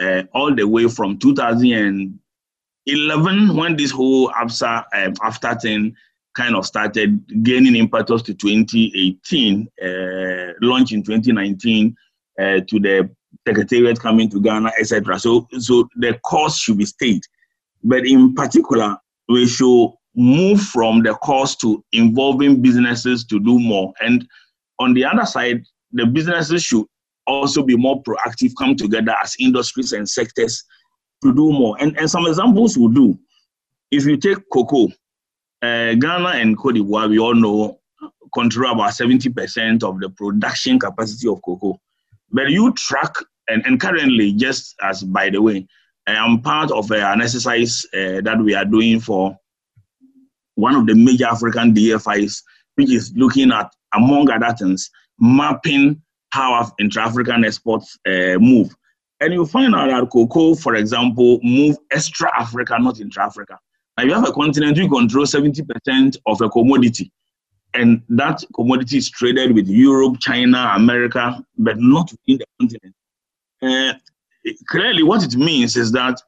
uh, 0.00 0.22
all 0.32 0.54
the 0.54 0.66
way 0.66 0.88
from 0.88 1.18
2011 1.18 3.56
when 3.56 3.76
this 3.76 3.90
whole 3.90 4.30
ABSA 4.30 4.84
um, 4.94 5.12
AfCFTA 5.14 5.60
thing 5.60 5.94
kind 6.34 6.56
of 6.56 6.66
started 6.66 7.20
gaining 7.42 7.76
impetus 7.76 8.22
to 8.22 8.34
2018, 8.34 9.68
uh, 9.82 10.52
launch 10.60 10.92
in 10.92 11.02
2019 11.02 11.94
uh, 12.38 12.42
to 12.42 12.80
the 12.80 13.10
secretariat 13.46 13.98
coming 14.00 14.28
to 14.30 14.40
Ghana, 14.40 14.72
etc. 14.78 15.18
So, 15.18 15.48
so 15.58 15.88
the 15.96 16.18
cost 16.24 16.60
should 16.60 16.78
be 16.78 16.86
stayed. 16.86 17.22
But 17.82 18.06
in 18.06 18.34
particular, 18.34 18.96
we 19.28 19.46
should 19.46 19.90
move 20.14 20.60
from 20.60 21.02
the 21.02 21.14
cost 21.14 21.60
to 21.60 21.84
involving 21.92 22.62
businesses 22.62 23.24
to 23.24 23.40
do 23.40 23.58
more. 23.58 23.92
And 24.00 24.26
on 24.78 24.94
the 24.94 25.04
other 25.04 25.26
side, 25.26 25.64
the 25.92 26.06
businesses 26.06 26.62
should 26.62 26.86
also 27.26 27.62
be 27.62 27.76
more 27.76 28.02
proactive, 28.02 28.52
come 28.58 28.76
together 28.76 29.14
as 29.22 29.36
industries 29.38 29.92
and 29.92 30.08
sectors 30.08 30.64
to 31.22 31.34
do 31.34 31.52
more. 31.52 31.76
And, 31.80 31.96
and 31.98 32.10
some 32.10 32.26
examples 32.26 32.76
will 32.76 32.88
do. 32.88 33.18
If 33.90 34.04
you 34.06 34.16
take 34.16 34.38
cocoa, 34.52 34.88
uh, 35.62 35.94
Ghana 35.94 36.30
and 36.30 36.58
Cote 36.58 36.74
d'Ivoire, 36.74 37.08
we 37.08 37.18
all 37.18 37.34
know, 37.34 37.78
control 38.34 38.72
about 38.72 38.90
70% 38.90 39.82
of 39.82 40.00
the 40.00 40.10
production 40.10 40.78
capacity 40.78 41.28
of 41.28 41.40
cocoa. 41.42 41.78
But 42.30 42.50
you 42.50 42.72
track, 42.74 43.14
and, 43.48 43.64
and 43.66 43.80
currently, 43.80 44.32
just 44.32 44.74
as 44.82 45.02
by 45.02 45.30
the 45.30 45.40
way, 45.40 45.66
I 46.06 46.14
am 46.14 46.40
part 46.40 46.70
of 46.70 46.90
an 46.90 47.20
exercise 47.20 47.84
uh, 47.94 48.20
that 48.22 48.38
we 48.42 48.54
are 48.54 48.64
doing 48.64 49.00
for 49.00 49.36
one 50.54 50.74
of 50.74 50.86
the 50.86 50.94
major 50.94 51.26
African 51.26 51.74
DFIs, 51.74 52.42
which 52.74 52.90
is 52.90 53.12
looking 53.14 53.52
at, 53.52 53.70
among 53.94 54.30
other 54.30 54.54
things, 54.58 54.90
mapping 55.20 56.02
how 56.30 56.72
intra-African 56.80 57.44
exports 57.44 57.98
uh, 58.06 58.38
move. 58.38 58.74
And 59.20 59.32
you 59.32 59.46
find 59.46 59.74
out 59.74 59.88
that 59.88 60.10
cocoa, 60.10 60.54
for 60.54 60.74
example, 60.74 61.38
move 61.42 61.76
extra-Africa, 61.92 62.78
not 62.80 62.98
intra-Africa. 62.98 63.58
Now 63.96 64.04
you 64.04 64.14
have 64.14 64.26
a 64.26 64.32
continent 64.32 64.76
you 64.76 64.88
control 64.88 65.26
70% 65.26 66.16
of 66.26 66.40
a 66.40 66.48
commodity, 66.48 67.12
and 67.74 68.02
that 68.08 68.42
commodity 68.54 68.98
is 68.98 69.10
traded 69.10 69.54
with 69.54 69.68
Europe, 69.68 70.16
China, 70.20 70.72
America, 70.74 71.44
but 71.58 71.76
not 71.78 72.10
within 72.10 72.38
the 72.38 72.46
continent. 72.60 72.94
Uh, 73.62 73.92
clearly, 74.68 75.02
what 75.02 75.22
it 75.22 75.36
means 75.36 75.76
is 75.76 75.92
that 75.92 76.20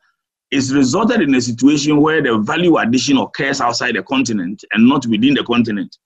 it's 0.51 0.71
resulted 0.71 1.21
in 1.23 1.35
a 1.35 1.41
situation 1.41 2.01
where 2.01 2.23
the 2.23 2.39
value 2.39 2.77
addition 2.77 3.17
occurs 3.17 3.61
outside 3.61 3.97
the 3.97 4.03
continent 4.03 4.63
and 4.73 4.87
not 4.87 5.07
within 5.07 5.35
the 5.35 5.43
continent. 5.43 5.97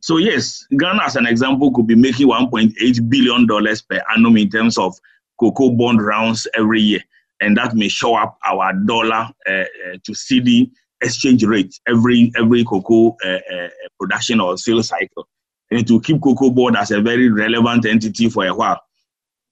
So 0.00 0.16
yes, 0.16 0.66
Ghana, 0.76 1.02
as 1.04 1.16
an 1.16 1.26
example, 1.26 1.70
could 1.72 1.86
be 1.86 1.94
making 1.94 2.28
1.8 2.28 3.08
billion 3.10 3.46
dollars 3.46 3.82
per 3.82 4.02
annum 4.16 4.36
in 4.36 4.50
terms 4.50 4.78
of 4.78 4.98
cocoa 5.38 5.70
bond 5.70 6.02
rounds 6.02 6.48
every 6.54 6.80
year, 6.80 7.00
and 7.40 7.56
that 7.56 7.74
may 7.74 7.88
show 7.88 8.16
up 8.16 8.38
our 8.44 8.72
dollar 8.72 9.28
uh, 9.48 9.52
uh, 9.52 9.64
to 10.02 10.12
cedi 10.12 10.70
exchange 11.04 11.44
rate 11.44 11.74
every 11.86 12.32
every 12.36 12.64
cocoa 12.64 13.16
uh, 13.24 13.28
uh, 13.28 13.68
production 13.98 14.40
or 14.40 14.56
sales 14.56 14.88
cycle, 14.88 15.28
and 15.70 15.86
to 15.86 16.00
keep 16.00 16.20
cocoa 16.22 16.50
board 16.50 16.76
as 16.76 16.90
a 16.90 17.00
very 17.00 17.30
relevant 17.30 17.86
entity 17.86 18.28
for 18.28 18.46
a 18.46 18.54
while. 18.54 18.80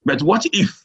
But 0.05 0.23
what 0.23 0.45
if 0.53 0.83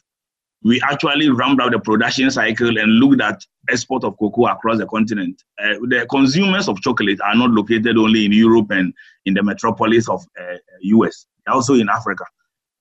we 0.62 0.80
actually 0.82 1.30
ramped 1.30 1.62
up 1.62 1.70
the 1.70 1.78
production 1.78 2.30
cycle 2.30 2.78
and 2.78 2.92
looked 2.94 3.22
at 3.22 3.40
export 3.70 4.04
of 4.04 4.18
cocoa 4.18 4.46
across 4.46 4.78
the 4.78 4.86
continent. 4.86 5.42
Uh, 5.62 5.74
the 5.88 6.06
consumers 6.10 6.68
of 6.68 6.80
chocolate 6.80 7.20
are 7.20 7.36
not 7.36 7.50
located 7.50 7.96
only 7.96 8.24
in 8.24 8.32
Europe 8.32 8.70
and 8.70 8.92
in 9.24 9.34
the 9.34 9.42
metropolis 9.42 10.08
of 10.08 10.24
uh, 10.40 10.56
US, 10.80 11.26
They're 11.46 11.54
also 11.54 11.74
in 11.74 11.88
Africa. 11.88 12.24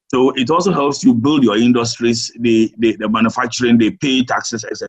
So 0.09 0.31
it 0.31 0.49
also 0.49 0.71
helps 0.71 1.03
you 1.03 1.13
build 1.13 1.43
your 1.43 1.57
industries, 1.57 2.31
the, 2.39 2.73
the, 2.77 2.95
the 2.95 3.09
manufacturing, 3.09 3.77
they 3.77 3.91
pay 3.91 4.23
taxes, 4.23 4.63
etc. 4.63 4.87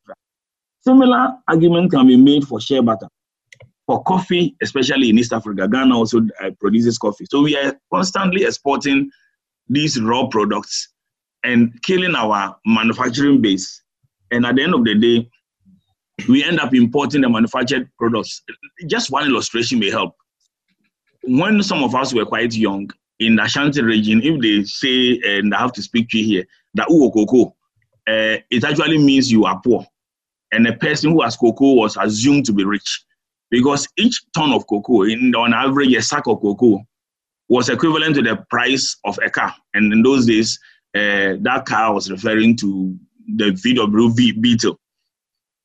Similar 0.81 1.35
argument 1.49 1.91
can 1.91 2.07
be 2.07 2.17
made 2.17 2.47
for 2.47 2.61
shea 2.61 2.81
butter. 2.81 3.09
For 3.87 4.03
coffee, 4.05 4.55
especially 4.63 5.11
in 5.11 5.19
East 5.19 5.33
Africa, 5.33 5.67
Ghana 5.67 5.97
also 5.97 6.21
uh, 6.43 6.51
produces 6.61 6.99
coffee. 6.99 7.27
So 7.31 7.43
we 7.43 7.57
are 7.57 7.75
constantly 7.93 8.45
exporting 8.45 9.11
these 9.69 10.01
raw 10.01 10.27
products 10.27 10.89
and 11.45 11.73
killing 11.83 12.15
our 12.15 12.57
manufacturing 12.67 13.41
base. 13.41 13.83
And 14.31 14.45
at 14.45 14.57
the 14.57 14.63
end 14.63 14.75
of 14.75 14.85
the 14.85 14.95
day, 14.95 15.29
we 16.29 16.45
end 16.45 16.61
up 16.61 16.75
importing 16.75 17.23
the 17.23 17.29
manufactured 17.29 17.89
products. 17.99 18.43
Just 18.87 19.11
one 19.11 19.27
illustration 19.27 19.79
may 19.79 19.91
help. 19.91 20.15
When 21.23 21.63
some 21.63 21.83
of 21.83 21.95
us 21.95 22.13
were 22.13 22.27
quite 22.27 22.55
young 22.55 22.91
in 23.21 23.37
the 23.37 23.45
Ashanti 23.45 23.83
region, 23.83 24.21
if 24.23 24.41
they 24.41 24.65
say, 24.65 25.21
and 25.25 25.55
I 25.55 25.61
have 25.61 25.73
to 25.75 25.83
speak 25.83 26.09
to 26.11 26.19
you 26.19 26.25
here, 26.25 26.45
that 26.75 26.89
uo 26.89 27.13
cocoa, 27.13 27.55
uh, 28.07 28.39
it 28.51 28.65
actually 28.65 28.99
means 28.99 29.31
you 29.31 29.45
are 29.45 29.61
poor. 29.65 29.87
And 30.53 30.67
a 30.67 30.73
person 30.75 31.13
who 31.13 31.23
has 31.23 31.37
cocoa 31.37 31.75
was 31.75 31.97
assumed 31.97 32.47
to 32.47 32.53
be 32.53 32.65
rich 32.65 33.05
because 33.51 33.89
each 33.97 34.21
ton 34.35 34.53
of 34.53 34.67
cocoa, 34.67 35.03
in, 35.03 35.35
on 35.35 35.53
average, 35.53 35.95
a 35.95 36.03
sack 36.03 36.27
of 36.27 36.41
cocoa 36.41 36.83
was 37.49 37.69
equivalent 37.69 38.15
to 38.17 38.23
the 38.23 38.45
price 38.51 38.97
of 39.05 39.19
a 39.25 39.31
car. 39.31 39.55
And 39.75 39.93
in 39.93 40.03
those 40.03 40.27
days, 40.27 40.59
uh, 40.95 41.37
that 41.41 41.65
car 41.67 41.95
was 41.95 42.11
referring 42.11 42.57
to 42.57 42.97
the 43.37 43.51
VW 43.51 44.41
Beetle. 44.41 44.79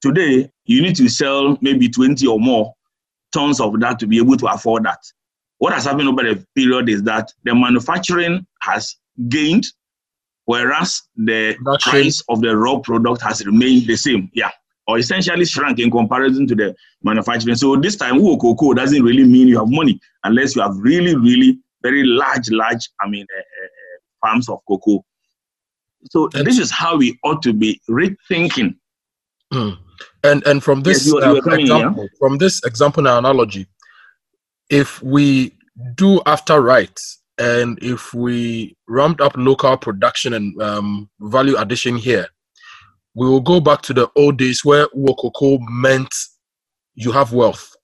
Today, 0.02 0.50
you 0.65 0.82
need 0.82 0.96
to 0.98 1.08
sell 1.08 1.58
maybe 1.62 1.89
20 1.89 2.26
or 2.28 2.39
more 2.39 2.74
tons 3.32 3.60
of 3.60 3.80
that 3.80 4.00
to 4.00 4.08
be 4.08 4.17
able 4.17 4.38
to 4.38 4.48
afford 4.48 4.86
that. 4.86 5.00
What 5.58 5.74
has 5.74 5.86
happened 5.86 6.10
over 6.10 6.24
the 6.24 6.46
period 6.56 6.89
is 6.89 7.04
that 7.04 7.32
the 7.43 7.56
manufacturing 7.56 8.46
has 8.62 8.96
gained, 9.30 9.65
whereas 10.46 11.02
the 11.15 11.56
That's 11.65 11.84
price 11.84 12.24
of 12.30 12.41
the 12.41 12.56
raw 12.56 12.80
product 12.80 13.22
has 13.22 13.46
remained 13.46 13.88
the 13.88 13.96
same. 13.96 14.30
Yeah. 14.34 14.52
Or 14.88 14.98
essentially 14.98 15.46
shrunk 15.46 15.80
in 15.80 15.89
comparison 15.89 16.46
to 16.48 16.56
the 16.56 16.76
manufacturing. 17.04 17.56
So 17.56 17.78
this 17.78 17.96
time, 17.96 18.19
cocoa 18.19 18.74
doesn't 18.74 19.02
really 19.02 19.24
mean 19.24 19.48
you 19.48 19.60
have 19.60 19.69
money 19.69 20.00
unless 20.26 20.56
you 20.56 20.62
have 20.62 20.76
really, 20.76 21.15
really 21.15 21.58
very 21.82 22.04
large, 22.04 22.50
large, 22.50 22.89
I 23.02 23.10
mean, 23.10 23.26
uh, 23.36 23.39
uh, 23.39 24.30
farms 24.30 24.50
of 24.50 24.60
cocoa 24.67 25.06
so 26.10 26.28
this 26.28 26.60
is 26.60 26.72
how 26.72 26.98
we 26.98 27.17
ought 27.24 27.41
to 27.43 27.54
be 27.54 27.82
rethinking. 27.89 28.76
Mm. 29.54 29.78
And 30.24 30.46
and 30.46 30.63
from 30.63 30.84
this 30.84 31.06
yes, 31.06 31.13
you, 31.13 31.22
you 31.22 31.41
um, 31.41 31.60
example, 31.60 32.08
from 32.19 32.38
this 32.38 32.63
example 32.63 33.08
and 33.08 33.17
analogy, 33.17 33.67
if 34.69 35.02
we 35.04 35.56
do 35.96 36.19
AfCFTA 36.22 36.63
rights 36.63 37.22
and 37.38 37.80
if 37.82 38.13
we 38.13 38.76
ramped 38.88 39.22
up 39.22 39.34
local 39.36 39.78
production 39.78 40.34
and 40.34 40.62
um, 40.62 41.10
value 41.19 41.58
addition 41.58 41.98
here, 41.98 42.28
we 43.15 43.28
will 43.28 43.41
go 43.41 43.60
back 43.60 43.82
to 43.84 43.93
the 43.93 44.10
old 44.15 44.38
days 44.38 44.65
where 44.65 44.88
Wokoko 44.88 45.60
meant 45.69 46.13
you 46.95 47.12
have 47.12 47.34
wealth. 47.34 47.76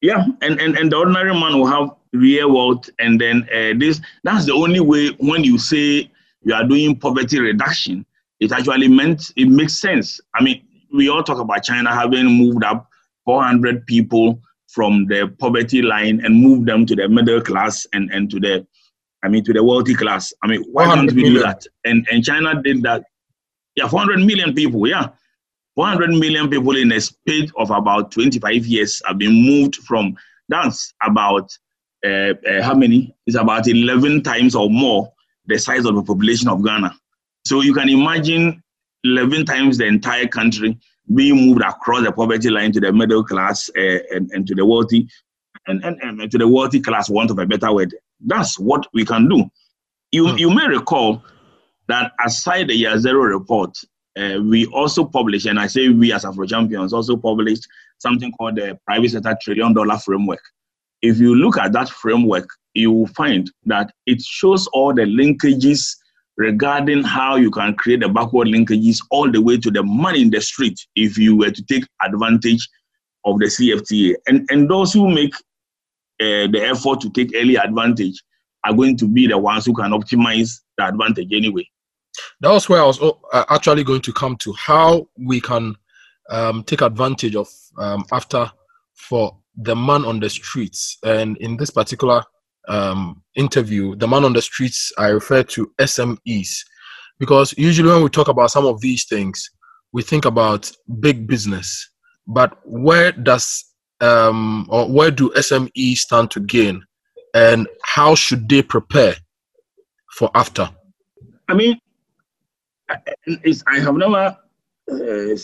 Yeah, 0.00 0.24
and, 0.42 0.60
and, 0.60 0.76
and 0.76 0.92
the 0.92 0.96
ordinary 0.96 1.32
man 1.32 1.58
will 1.58 1.66
have 1.66 1.90
real 2.12 2.52
wealth, 2.52 2.88
and 2.98 3.20
then 3.20 3.48
uh, 3.52 3.74
this 3.78 4.00
that's 4.24 4.46
the 4.46 4.52
only 4.52 4.80
way 4.80 5.08
when 5.18 5.42
you 5.42 5.58
say 5.58 6.10
you 6.42 6.54
are 6.54 6.64
doing 6.64 6.96
poverty 6.96 7.40
reduction, 7.40 8.06
it 8.40 8.52
actually 8.52 8.88
meant 8.88 9.32
it 9.36 9.48
makes 9.48 9.74
sense. 9.74 10.20
I 10.34 10.42
mean, 10.42 10.62
we 10.94 11.08
all 11.08 11.22
talk 11.22 11.38
about 11.38 11.64
China 11.64 11.94
having 11.94 12.26
moved 12.26 12.64
up 12.64 12.88
400 13.24 13.86
people 13.86 14.40
from 14.68 15.06
the 15.06 15.34
poverty 15.38 15.82
line 15.82 16.24
and 16.24 16.40
moved 16.40 16.66
them 16.66 16.86
to 16.86 16.94
the 16.94 17.08
middle 17.08 17.40
class 17.40 17.86
and, 17.92 18.10
and 18.12 18.30
to 18.30 18.38
the 18.38 18.66
I 19.24 19.28
mean 19.28 19.42
to 19.44 19.52
the 19.52 19.64
wealthy 19.64 19.94
class. 19.94 20.32
I 20.42 20.46
mean, 20.46 20.62
why 20.70 20.94
don't 20.94 21.12
we 21.12 21.24
do 21.24 21.38
that? 21.40 21.66
And 21.84 22.06
and 22.10 22.24
China 22.24 22.60
did 22.62 22.82
that. 22.82 23.04
Yeah, 23.76 23.88
400 23.88 24.24
million 24.24 24.54
people. 24.54 24.86
Yeah, 24.86 25.08
400 25.76 26.10
million 26.10 26.48
people 26.48 26.76
in 26.76 26.92
a 26.92 27.00
space 27.00 27.50
of 27.56 27.70
about 27.70 28.10
25 28.10 28.66
years 28.66 29.02
have 29.06 29.18
been 29.18 29.32
moved 29.32 29.76
from. 29.76 30.16
That's 30.48 30.94
about 31.02 31.56
uh, 32.04 32.34
uh, 32.48 32.62
how 32.62 32.74
many? 32.74 33.14
It's 33.26 33.36
about 33.36 33.68
11 33.68 34.22
times 34.22 34.54
or 34.54 34.70
more 34.70 35.12
the 35.46 35.58
size 35.58 35.84
of 35.84 35.94
the 35.94 36.02
population 36.02 36.48
of 36.48 36.64
Ghana. 36.64 36.94
So 37.44 37.60
you 37.60 37.74
can 37.74 37.88
imagine 37.88 38.62
11 39.04 39.44
times 39.44 39.78
the 39.78 39.86
entire 39.86 40.26
country 40.26 40.78
being 41.14 41.36
moved 41.36 41.62
across 41.62 42.04
the 42.04 42.12
poverty 42.12 42.50
line 42.50 42.72
to 42.72 42.80
the 42.80 42.92
middle 42.92 43.22
class 43.22 43.70
uh, 43.76 43.98
and, 44.10 44.30
and 44.32 44.46
to 44.46 44.54
the 44.54 44.66
wealthy 44.66 45.08
and, 45.68 45.84
and, 45.84 46.00
and 46.00 46.30
to 46.30 46.38
the 46.38 46.48
wealthy 46.48 46.80
class, 46.80 47.08
want 47.10 47.30
of 47.30 47.38
a 47.38 47.46
better 47.46 47.72
word. 47.72 47.94
That's 48.24 48.58
what 48.58 48.86
we 48.92 49.04
can 49.04 49.28
do. 49.28 49.44
You, 50.12 50.30
hmm. 50.30 50.38
you 50.38 50.50
may 50.50 50.66
recall 50.66 51.22
that 51.88 52.12
aside 52.24 52.68
the 52.68 52.74
year 52.74 52.98
zero 52.98 53.22
report, 53.22 53.76
uh, 54.18 54.40
we 54.42 54.66
also 54.66 55.04
published, 55.04 55.46
and 55.46 55.60
I 55.60 55.66
say 55.66 55.88
we 55.88 56.12
as 56.12 56.24
Afro 56.24 56.46
Champions 56.46 56.92
also 56.92 57.16
published 57.16 57.66
something 57.98 58.32
called 58.32 58.56
the 58.56 58.78
Private 58.86 59.10
Sector 59.10 59.36
Trillion 59.42 59.74
Dollar 59.74 59.98
Framework. 59.98 60.42
If 61.02 61.18
you 61.18 61.34
look 61.34 61.58
at 61.58 61.72
that 61.72 61.88
framework, 61.88 62.48
you 62.74 62.90
will 62.92 63.06
find 63.08 63.50
that 63.66 63.92
it 64.06 64.22
shows 64.22 64.66
all 64.68 64.94
the 64.94 65.02
linkages 65.02 65.96
regarding 66.36 67.02
how 67.02 67.36
you 67.36 67.50
can 67.50 67.74
create 67.74 68.00
the 68.00 68.08
backward 68.08 68.48
linkages 68.48 68.98
all 69.10 69.30
the 69.30 69.40
way 69.40 69.56
to 69.58 69.70
the 69.70 69.82
man 69.82 70.16
in 70.16 70.30
the 70.30 70.40
street 70.40 70.78
if 70.94 71.16
you 71.16 71.36
were 71.36 71.50
to 71.50 71.62
take 71.64 71.84
advantage 72.02 72.68
of 73.24 73.38
the 73.38 73.46
CFTA. 73.46 74.14
And, 74.26 74.46
and 74.50 74.70
those 74.70 74.92
who 74.92 75.10
make 75.10 75.34
uh, 76.20 76.48
the 76.48 76.60
effort 76.62 77.00
to 77.02 77.10
take 77.10 77.32
early 77.34 77.56
advantage 77.56 78.22
are 78.64 78.74
going 78.74 78.96
to 78.98 79.08
be 79.08 79.26
the 79.26 79.38
ones 79.38 79.66
who 79.66 79.74
can 79.74 79.90
optimize 79.92 80.60
the 80.76 80.86
advantage 80.86 81.32
anyway. 81.32 81.66
That 82.40 82.50
was 82.50 82.68
where 82.68 82.82
I 82.82 82.86
was 82.86 83.00
uh, 83.00 83.44
actually 83.50 83.84
going 83.84 84.02
to 84.02 84.12
come 84.12 84.36
to 84.38 84.52
how 84.54 85.08
we 85.18 85.40
can 85.40 85.74
um, 86.30 86.64
take 86.64 86.80
advantage 86.80 87.36
of 87.36 87.48
um, 87.78 88.04
AfCFTA 88.12 88.50
for 88.94 89.36
the 89.56 89.76
man 89.76 90.04
on 90.04 90.20
the 90.20 90.30
streets. 90.30 90.98
And 91.04 91.36
in 91.38 91.56
this 91.56 91.70
particular 91.70 92.22
um, 92.68 93.22
interview, 93.34 93.96
the 93.96 94.08
man 94.08 94.24
on 94.24 94.32
the 94.32 94.42
streets, 94.42 94.92
I 94.98 95.08
refer 95.08 95.42
to 95.42 95.72
SMEs. 95.78 96.58
Because 97.18 97.54
usually 97.56 97.90
when 97.90 98.02
we 98.02 98.10
talk 98.10 98.28
about 98.28 98.50
some 98.50 98.66
of 98.66 98.80
these 98.80 99.04
things, 99.04 99.50
we 99.92 100.02
think 100.02 100.24
about 100.24 100.70
big 101.00 101.26
business. 101.26 101.90
But 102.26 102.58
where 102.64 103.12
does 103.12 103.64
um, 104.00 104.66
or 104.68 104.90
where 104.90 105.10
do 105.10 105.30
SMEs 105.30 105.98
stand 105.98 106.30
to 106.32 106.40
gain, 106.40 106.84
and 107.34 107.66
how 107.82 108.14
should 108.14 108.48
they 108.48 108.62
prepare 108.62 109.14
for 110.12 110.30
AfCFTA? 110.32 110.74
I 111.48 111.54
mean, 111.54 111.78
I 112.88 113.80
have 113.80 113.94
never 113.94 114.36
uh, 114.90 115.36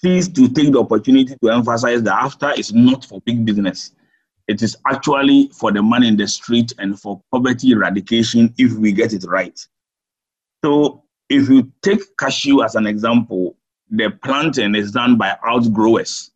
ceased 0.00 0.34
to 0.36 0.48
take 0.48 0.72
the 0.72 0.78
opportunity 0.80 1.34
to 1.42 1.50
emphasize 1.50 2.02
that 2.02 2.22
AfCFTA 2.22 2.58
is 2.58 2.72
not 2.72 3.04
for 3.04 3.20
big 3.22 3.44
business. 3.44 3.92
It 4.48 4.62
is 4.62 4.76
actually 4.86 5.50
for 5.54 5.72
the 5.72 5.82
man 5.82 6.02
in 6.02 6.16
the 6.16 6.26
street 6.26 6.72
and 6.78 6.98
for 6.98 7.20
poverty 7.30 7.70
eradication 7.70 8.54
if 8.58 8.72
we 8.72 8.92
get 8.92 9.12
it 9.12 9.24
right. 9.28 9.58
So 10.64 11.04
if 11.28 11.48
you 11.48 11.70
take 11.82 12.00
cashew 12.18 12.62
as 12.62 12.74
an 12.74 12.86
example, 12.86 13.56
the 13.90 14.10
planting 14.24 14.74
is 14.74 14.92
done 14.92 15.16
by 15.16 15.36
outgrowers. 15.44 16.30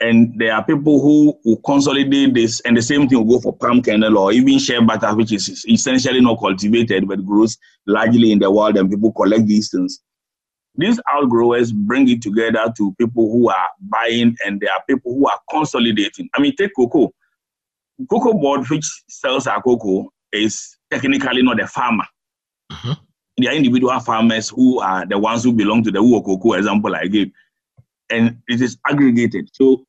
And 0.00 0.38
there 0.38 0.52
are 0.54 0.62
people 0.62 1.00
who 1.00 1.38
will 1.44 1.56
consolidate 1.64 2.34
this, 2.34 2.60
and 2.60 2.76
the 2.76 2.82
same 2.82 3.08
thing 3.08 3.18
will 3.18 3.38
go 3.38 3.40
for 3.40 3.56
palm 3.56 3.80
kernel 3.80 4.18
or 4.18 4.32
even 4.32 4.58
shea 4.58 4.78
butter, 4.80 5.14
which 5.14 5.32
is 5.32 5.64
essentially 5.68 6.20
not 6.20 6.38
cultivated 6.38 7.08
but 7.08 7.24
grows 7.24 7.56
largely 7.86 8.30
in 8.30 8.38
the 8.38 8.50
wild, 8.50 8.76
and 8.76 8.90
people 8.90 9.12
collect 9.12 9.46
these 9.46 9.70
things. 9.70 10.00
These 10.74 11.00
outgrowers 11.10 11.72
bring 11.72 12.08
it 12.10 12.20
together 12.20 12.70
to 12.76 12.94
people 12.98 13.32
who 13.32 13.48
are 13.48 13.68
buying, 13.80 14.36
and 14.44 14.60
there 14.60 14.70
are 14.72 14.82
people 14.86 15.14
who 15.14 15.26
are 15.28 15.40
consolidating. 15.50 16.28
I 16.34 16.42
mean, 16.42 16.54
take 16.56 16.72
cocoa. 16.76 17.10
Cocoa 18.10 18.34
board, 18.34 18.68
which 18.68 18.84
sells 19.08 19.46
our 19.46 19.62
cocoa, 19.62 20.12
is 20.32 20.76
technically 20.90 21.42
not 21.42 21.58
a 21.58 21.66
farmer. 21.66 22.04
Mm-hmm. 22.70 22.92
They 23.38 23.48
are 23.48 23.54
individual 23.54 23.98
farmers 24.00 24.50
who 24.50 24.80
are 24.80 25.06
the 25.06 25.18
ones 25.18 25.44
who 25.44 25.54
belong 25.54 25.82
to 25.84 25.90
the 25.90 26.02
Uo 26.02 26.22
cocoa 26.22 26.52
example 26.54 26.94
I 26.94 27.06
gave. 27.06 27.30
And 28.10 28.38
it 28.48 28.60
is 28.60 28.78
aggregated. 28.88 29.50
So 29.52 29.84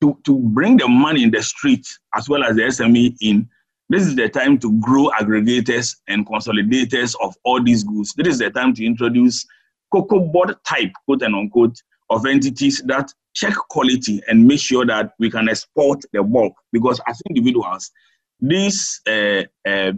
to, 0.00 0.18
to 0.24 0.38
bring 0.38 0.78
the 0.78 0.88
money 0.88 1.22
in 1.22 1.30
the 1.30 1.42
street 1.42 1.86
as 2.14 2.28
well 2.28 2.42
as 2.44 2.56
the 2.56 2.62
SME 2.62 3.16
in, 3.20 3.48
this 3.88 4.06
is 4.06 4.14
the 4.14 4.28
time 4.28 4.58
to 4.60 4.80
grow 4.80 5.10
aggregators 5.20 5.96
and 6.08 6.26
consolidators 6.26 7.14
of 7.20 7.34
all 7.44 7.62
these 7.62 7.82
goods. 7.82 8.14
This 8.16 8.28
is 8.28 8.38
the 8.38 8.50
time 8.50 8.72
to 8.74 8.86
introduce 8.86 9.44
cocoa 9.92 10.20
board 10.20 10.54
type, 10.64 10.92
quote 11.06 11.22
and 11.22 11.34
unquote, 11.34 11.76
of 12.08 12.24
entities 12.26 12.82
that 12.86 13.12
check 13.34 13.54
quality 13.68 14.22
and 14.28 14.46
make 14.46 14.60
sure 14.60 14.86
that 14.86 15.12
we 15.18 15.30
can 15.30 15.48
export 15.48 16.00
the 16.12 16.22
bulk. 16.22 16.54
Because 16.72 17.00
as 17.08 17.20
individuals, 17.28 17.90
these 18.40 19.00
uh, 19.08 19.42
uh, 19.68 19.92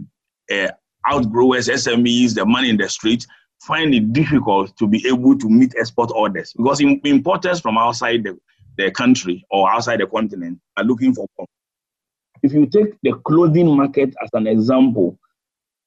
uh, 0.51 0.67
outgrowers, 1.07 1.67
SMEs, 1.67 2.35
the 2.35 2.45
money 2.45 2.69
in 2.69 2.77
the 2.77 2.89
street, 2.89 3.25
find 3.65 3.93
it 3.95 4.11
difficult 4.11 4.75
to 4.77 4.87
be 4.87 5.05
able 5.07 5.37
to 5.37 5.49
meet 5.49 5.73
export 5.77 6.11
orders 6.13 6.53
because 6.53 6.81
importers 6.81 7.61
from 7.61 7.77
outside 7.77 8.23
the, 8.23 8.37
the 8.77 8.91
country 8.91 9.45
or 9.51 9.71
outside 9.71 9.99
the 9.99 10.07
continent 10.07 10.59
are 10.77 10.83
looking 10.83 11.13
for 11.13 11.25
bulk. 11.37 11.49
If 12.41 12.51
you 12.51 12.65
take 12.65 12.95
the 13.03 13.13
clothing 13.25 13.75
market 13.75 14.13
as 14.21 14.29
an 14.33 14.47
example, 14.47 15.17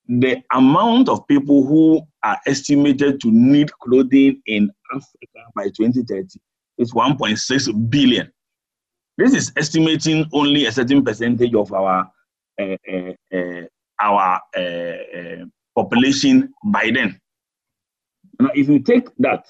the 0.09 0.43
amount 0.53 1.09
of 1.09 1.27
people 1.27 1.67
who 1.67 2.01
are 2.23 2.39
estimated 2.47 3.21
to 3.21 3.31
need 3.31 3.71
clothing 3.81 4.41
in 4.47 4.71
Africa 4.95 5.51
by 5.55 5.65
2030 5.65 6.29
is 6.79 6.93
1.6 6.95 7.91
billion. 7.91 8.33
This 9.19 9.35
is 9.35 9.53
estimating 9.57 10.27
only 10.33 10.67
a 10.67 10.73
certain 10.73 11.05
percentage 11.05 11.55
of 11.55 11.73
our 11.73 12.11
uh, 12.59 12.77
uh, 12.91 13.37
uh, 13.37 13.63
our 14.01 14.41
population 15.75 16.53
by 16.65 16.91
then. 16.95 17.21
Now, 18.41 18.51
if 18.55 18.69
you 18.69 18.79
take 18.79 19.09
that 19.19 19.47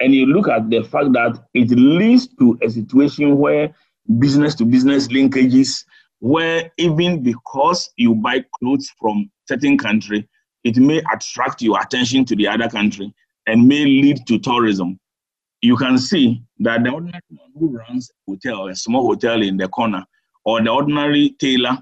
and 0.00 0.14
you 0.14 0.26
look 0.26 0.48
at 0.48 0.68
the 0.70 0.82
fact 0.82 1.12
that 1.12 1.42
it 1.54 1.70
leads 1.70 2.28
to 2.38 2.58
a 2.62 2.70
situation 2.70 3.38
where 3.38 3.74
business 4.18 4.54
to 4.56 4.64
business 4.64 5.08
linkages, 5.08 5.84
where 6.20 6.70
even 6.76 7.22
because 7.22 7.90
you 7.96 8.14
buy 8.14 8.44
clothes 8.58 8.90
from 9.00 9.30
certain 9.48 9.78
country, 9.78 10.28
it 10.64 10.76
may 10.76 11.00
attract 11.12 11.62
your 11.62 11.80
attention 11.80 12.24
to 12.24 12.36
the 12.36 12.48
other 12.48 12.68
country 12.68 13.14
and 13.46 13.66
may 13.66 13.84
lead 13.84 14.26
to 14.26 14.38
tourism. 14.38 14.98
You 15.62 15.76
can 15.76 15.98
see 15.98 16.42
that 16.60 16.82
the 16.82 16.90
ordinary 16.90 17.20
man 17.30 17.50
who 17.58 17.78
runs 17.78 18.10
a 18.10 18.30
hotel, 18.30 18.68
a 18.68 18.74
small 18.74 19.06
hotel 19.06 19.42
in 19.42 19.56
the 19.56 19.68
corner, 19.68 20.04
or 20.44 20.62
the 20.62 20.70
ordinary 20.70 21.34
tailor 21.38 21.78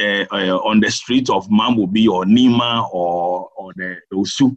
uh, 0.00 0.24
uh, 0.30 0.58
on 0.64 0.80
the 0.80 0.90
street 0.90 1.30
of 1.30 1.48
Mamobi 1.48 2.08
or 2.08 2.24
Nima 2.24 2.88
or, 2.92 3.48
or 3.56 3.72
the 3.76 3.96
Osu, 4.12 4.56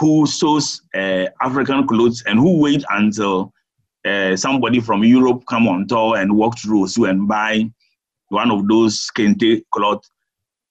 who 0.00 0.26
sews 0.26 0.80
uh, 0.94 1.26
African 1.42 1.86
clothes 1.86 2.22
and 2.26 2.38
who 2.38 2.58
wait 2.58 2.82
until 2.88 3.52
uh, 4.06 4.34
somebody 4.34 4.80
from 4.80 5.04
Europe 5.04 5.44
come 5.46 5.68
on 5.68 5.86
tour 5.86 6.16
and 6.16 6.34
walk 6.34 6.58
through 6.58 6.84
Osu 6.84 7.08
and 7.08 7.28
buy 7.28 7.70
one 8.30 8.50
of 8.50 8.66
those 8.66 9.08
kente 9.16 9.62
cloth, 9.70 10.02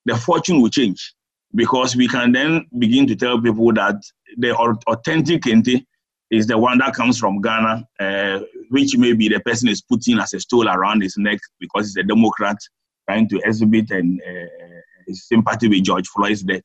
the 0.04 0.16
fortune 0.16 0.60
will 0.60 0.68
change 0.68 1.14
because 1.54 1.94
we 1.94 2.08
can 2.08 2.32
then 2.32 2.66
begin 2.78 3.06
to 3.06 3.14
tell 3.14 3.40
people 3.40 3.72
that 3.72 4.02
the 4.36 4.52
authentic 4.56 5.42
kente 5.42 5.86
is 6.30 6.46
the 6.48 6.58
one 6.58 6.78
that 6.78 6.94
comes 6.94 7.18
from 7.18 7.40
Ghana, 7.40 7.84
uh, 8.00 8.40
which 8.70 8.96
maybe 8.96 9.28
the 9.28 9.40
person 9.40 9.68
is 9.68 9.80
putting 9.80 10.18
as 10.18 10.32
a 10.32 10.40
stole 10.40 10.68
around 10.68 11.02
his 11.02 11.16
neck 11.16 11.38
because 11.60 11.86
he's 11.86 11.96
a 11.96 12.02
Democrat 12.02 12.56
trying 13.08 13.28
to 13.28 13.40
exhibit 13.44 13.90
and 13.90 14.20
uh, 14.26 14.46
his 15.06 15.26
sympathy 15.28 15.68
with 15.68 15.84
George 15.84 16.08
Floyd's 16.08 16.42
death. 16.42 16.62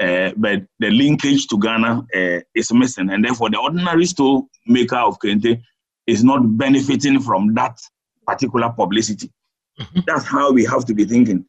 Uh, 0.00 0.32
but 0.36 0.62
the 0.80 0.90
linkage 0.90 1.46
to 1.46 1.58
Ghana 1.58 2.06
uh, 2.14 2.40
is 2.54 2.72
missing, 2.72 3.10
and 3.10 3.24
therefore 3.24 3.50
the 3.50 3.58
ordinary 3.58 4.06
stole 4.06 4.48
maker 4.66 4.96
of 4.96 5.18
Kente 5.20 5.62
is 6.06 6.24
not 6.24 6.40
benefiting 6.58 7.20
from 7.20 7.54
that 7.54 7.78
particular 8.26 8.70
publicity. 8.70 9.30
Mm-hmm. 9.78 10.00
That's 10.06 10.24
how 10.24 10.52
we 10.52 10.64
have 10.64 10.84
to 10.86 10.94
be 10.94 11.04
thinking. 11.04 11.44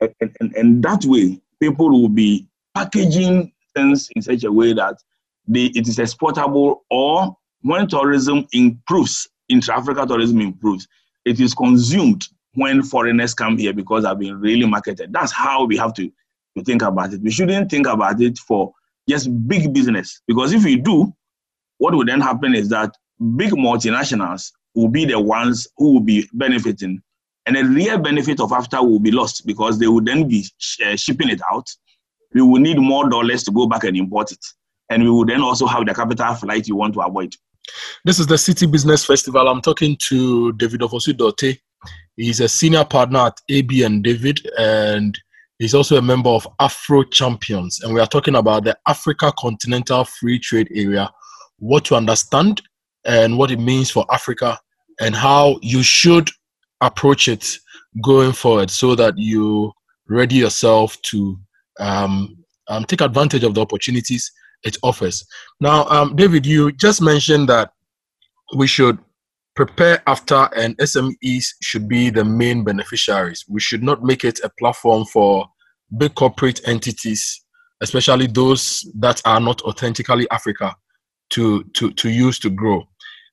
And, 0.00 0.34
and, 0.40 0.54
and, 0.56 0.82
that 0.82 1.04
way, 1.04 1.40
people 1.60 1.90
will 1.90 2.08
be 2.08 2.48
packaging 2.74 3.52
things 3.74 4.08
in 4.16 4.22
such 4.22 4.44
a 4.44 4.50
way 4.50 4.72
that 4.72 4.96
they, 5.46 5.66
it 5.66 5.86
is 5.86 5.98
exportable 5.98 6.80
or 6.90 7.36
when 7.62 7.86
tourism 7.86 8.46
improves, 8.52 9.28
intra-Africa 9.48 10.06
tourism 10.06 10.40
improves, 10.40 10.88
it 11.24 11.38
is 11.40 11.54
consumed 11.54 12.26
when 12.54 12.82
foreigners 12.82 13.34
come 13.34 13.56
here 13.56 13.72
because 13.72 14.04
they've 14.04 14.18
been 14.18 14.40
really 14.40 14.66
marketed. 14.66 15.12
That's 15.12 15.32
how 15.32 15.64
we 15.64 15.76
have 15.76 15.94
to, 15.94 16.10
to 16.56 16.64
think 16.64 16.82
about 16.82 17.12
it. 17.12 17.22
We 17.22 17.30
shouldn't 17.30 17.70
think 17.70 17.86
about 17.86 18.20
it 18.20 18.38
for 18.38 18.72
just 19.08 19.28
big 19.48 19.72
business 19.72 20.20
because 20.26 20.52
if 20.52 20.64
we 20.64 20.76
do, 20.76 21.12
what 21.78 21.94
will 21.94 22.04
then 22.04 22.20
happen 22.20 22.54
is 22.54 22.68
that 22.68 22.94
big 23.36 23.50
multinationals 23.52 24.52
will 24.74 24.88
be 24.88 25.04
the 25.04 25.18
ones 25.18 25.66
who 25.76 25.94
will 25.94 26.00
be 26.00 26.28
benefiting 26.32 27.02
and 27.46 27.56
the 27.56 27.64
real 27.64 27.98
benefit 27.98 28.40
of 28.40 28.50
AfCFTA 28.50 28.88
will 28.88 29.00
be 29.00 29.10
lost 29.10 29.46
because 29.46 29.78
they 29.78 29.88
will 29.88 30.00
then 30.00 30.28
be 30.28 30.46
sh- 30.58 30.80
uh, 30.80 30.96
shipping 30.96 31.28
it 31.28 31.40
out. 31.52 31.68
We 32.34 32.42
will 32.42 32.60
need 32.60 32.78
more 32.78 33.08
dollars 33.08 33.42
to 33.44 33.50
go 33.50 33.66
back 33.66 33.84
and 33.84 33.96
import 33.96 34.32
it. 34.32 34.44
And 34.90 35.02
we 35.02 35.10
will 35.10 35.24
then 35.24 35.40
also 35.40 35.66
have 35.66 35.86
the 35.86 35.94
capital 35.94 36.34
flight 36.34 36.68
you 36.68 36.76
want 36.76 36.94
to 36.94 37.00
avoid. 37.00 37.34
This 38.04 38.18
is 38.18 38.26
the 38.26 38.36
Citi 38.36 38.70
Business 38.70 39.04
Festival. 39.04 39.48
I'm 39.48 39.60
talking 39.60 39.96
to 40.08 40.52
David 40.52 40.80
Ofosu 40.80 41.58
He's 42.16 42.40
a 42.40 42.48
senior 42.48 42.84
partner 42.84 43.20
at 43.20 43.40
AB 43.48 43.82
and 43.82 44.04
David, 44.04 44.46
and 44.58 45.18
he's 45.62 45.74
also 45.74 45.96
a 45.96 46.02
member 46.02 46.28
of 46.28 46.46
Afro 46.58 47.04
Champions. 47.04 47.80
And 47.82 47.94
we 47.94 48.00
are 48.00 48.06
talking 48.06 48.34
about 48.34 48.64
the 48.64 48.76
Africa 48.88 49.32
Continental 49.38 50.04
Free 50.04 50.38
Trade 50.38 50.68
Area, 50.74 51.08
what 51.58 51.84
to 51.84 51.94
understand 51.94 52.60
and 53.04 53.38
what 53.38 53.52
it 53.52 53.60
means 53.60 53.88
for 53.88 54.04
Africa, 54.10 54.58
and 55.00 55.14
how 55.14 55.60
you 55.62 55.84
should 55.84 56.28
approach 56.80 57.28
it 57.28 57.46
going 58.02 58.32
forward 58.32 58.70
so 58.70 58.96
that 58.96 59.16
you 59.16 59.72
ready 60.08 60.34
yourself 60.34 61.00
to 61.02 61.38
um, 61.78 62.36
um, 62.66 62.84
take 62.84 63.00
advantage 63.00 63.44
of 63.44 63.54
the 63.54 63.60
opportunities 63.60 64.32
it 64.64 64.76
offers. 64.82 65.24
Now, 65.60 65.84
um, 65.84 66.16
David, 66.16 66.44
you 66.44 66.72
just 66.72 67.00
mentioned 67.00 67.48
that 67.50 67.72
we 68.56 68.66
should 68.66 68.98
prepare 69.54 69.98
AfCFTA 70.06 70.50
and 70.56 70.76
SMEs 70.78 71.44
should 71.60 71.88
be 71.88 72.10
the 72.10 72.24
main 72.24 72.64
beneficiaries. 72.64 73.44
We 73.48 73.60
should 73.60 73.82
not 73.82 74.02
make 74.02 74.24
it 74.24 74.40
a 74.42 74.50
platform 74.58 75.04
for 75.04 75.46
big 75.98 76.14
corporate 76.14 76.60
entities, 76.66 77.44
especially 77.82 78.26
those 78.26 78.90
that 78.98 79.20
are 79.24 79.40
not 79.40 79.60
authentically 79.62 80.28
Africa, 80.30 80.74
to, 81.30 81.64
to, 81.74 81.92
to 81.92 82.10
use 82.10 82.38
to 82.40 82.50
grow. 82.50 82.84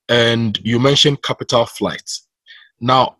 And 0.09 0.59
you 0.63 0.79
mentioned 0.79 1.23
capital 1.23 1.65
flights. 1.65 2.27
Now, 2.81 3.17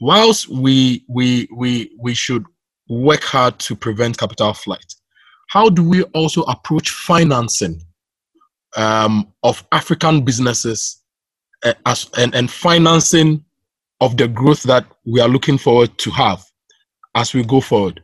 whilst 0.00 0.48
we 0.48 1.04
we 1.08 1.48
we 1.54 1.90
we 1.98 2.14
should 2.14 2.44
work 2.88 3.22
hard 3.22 3.58
to 3.60 3.76
prevent 3.76 4.18
capital 4.18 4.52
flight, 4.52 4.94
how 5.50 5.68
do 5.68 5.88
we 5.88 6.02
also 6.14 6.42
approach 6.42 6.90
financing 6.90 7.80
um, 8.76 9.32
of 9.42 9.64
African 9.72 10.24
businesses 10.24 10.99
and, 11.64 12.34
and 12.34 12.50
financing 12.50 13.44
of 14.00 14.16
the 14.16 14.28
growth 14.28 14.62
that 14.64 14.86
we 15.04 15.20
are 15.20 15.28
looking 15.28 15.58
forward 15.58 15.96
to 15.98 16.10
have 16.10 16.44
as 17.14 17.34
we 17.34 17.44
go 17.44 17.60
forward? 17.60 18.02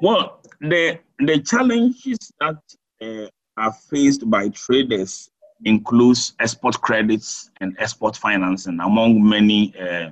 Well, 0.00 0.40
the 0.60 0.98
the 1.18 1.40
challenges 1.40 2.18
that 2.40 2.56
uh, 3.02 3.28
are 3.56 3.72
faced 3.90 4.28
by 4.30 4.48
traders 4.50 5.30
includes 5.64 6.34
export 6.38 6.80
credits 6.80 7.50
and 7.60 7.76
export 7.78 8.16
financing, 8.16 8.78
among 8.80 9.28
many 9.28 9.74
uh, 9.76 10.10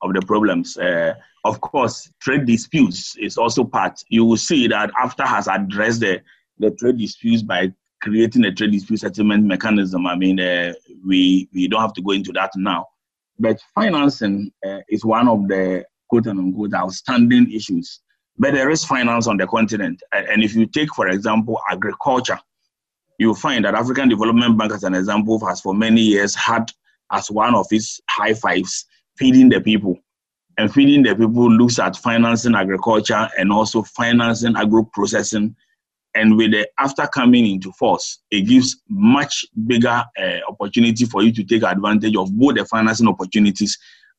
of 0.00 0.14
the 0.14 0.22
problems. 0.22 0.76
Uh, 0.76 1.14
of 1.44 1.60
course, 1.60 2.10
trade 2.20 2.46
disputes 2.46 3.16
is 3.16 3.36
also 3.36 3.64
part. 3.64 4.02
You 4.08 4.24
will 4.24 4.36
see 4.36 4.66
that 4.68 4.90
AfCFTA 4.92 5.26
has 5.26 5.48
addressed 5.48 6.00
the, 6.00 6.22
the 6.58 6.70
trade 6.70 6.98
disputes 6.98 7.42
by 7.42 7.72
creating 8.00 8.44
a 8.44 8.52
trade 8.52 8.72
dispute 8.72 9.00
settlement 9.00 9.44
mechanism. 9.44 10.06
I 10.06 10.16
mean, 10.16 10.40
uh, 10.40 10.72
we, 11.06 11.48
we 11.52 11.68
don't 11.68 11.80
have 11.80 11.94
to 11.94 12.02
go 12.02 12.12
into 12.12 12.32
that 12.32 12.50
now. 12.56 12.86
But 13.38 13.60
financing 13.74 14.52
uh, 14.66 14.80
is 14.88 15.04
one 15.04 15.28
of 15.28 15.48
the 15.48 15.84
quote 16.08 16.26
unquote 16.26 16.74
outstanding 16.74 17.50
issues. 17.52 18.00
But 18.38 18.54
there 18.54 18.70
is 18.70 18.84
finance 18.84 19.26
on 19.26 19.36
the 19.36 19.46
continent. 19.46 20.02
And 20.12 20.42
if 20.42 20.54
you 20.54 20.66
take, 20.66 20.94
for 20.94 21.08
example, 21.08 21.60
agriculture, 21.70 22.38
you'll 23.18 23.34
find 23.34 23.64
that 23.64 23.74
African 23.74 24.08
Development 24.08 24.56
Bank, 24.58 24.72
as 24.72 24.84
an 24.84 24.94
example, 24.94 25.44
has 25.46 25.60
for 25.60 25.74
many 25.74 26.00
years 26.00 26.34
had 26.34 26.70
as 27.12 27.30
one 27.30 27.54
of 27.54 27.66
its 27.70 28.00
high 28.08 28.34
fives 28.34 28.86
feeding 29.16 29.48
the 29.48 29.60
people. 29.60 29.98
And 30.58 30.72
feeding 30.72 31.02
the 31.02 31.14
people 31.14 31.50
looks 31.50 31.78
at 31.78 31.96
financing 31.96 32.54
agriculture 32.54 33.28
and 33.38 33.52
also 33.52 33.82
financing 33.82 34.54
agro 34.56 34.84
processing. 34.92 35.56
And 36.14 36.36
with 36.36 36.50
the 36.50 36.68
AfCFTA 36.78 37.10
coming 37.10 37.46
into 37.46 37.72
force, 37.72 38.18
it 38.30 38.42
gives 38.42 38.76
much 38.88 39.46
bigger 39.66 40.04
uh, 40.18 40.38
opportunity 40.48 41.06
for 41.06 41.22
you 41.22 41.32
to 41.32 41.44
take 41.44 41.62
advantage 41.62 42.16
of 42.16 42.30
both 42.36 42.56
the 42.56 42.64
financing 42.66 43.08
opportunities 43.08 43.78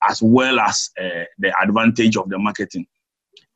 as 0.10 0.21
well 0.21 0.60
as 0.60 0.89
uh, 0.99 1.25
the 1.39 1.53
advantage 1.62 2.17
of 2.17 2.29
the 2.29 2.38
marketing. 2.38 2.86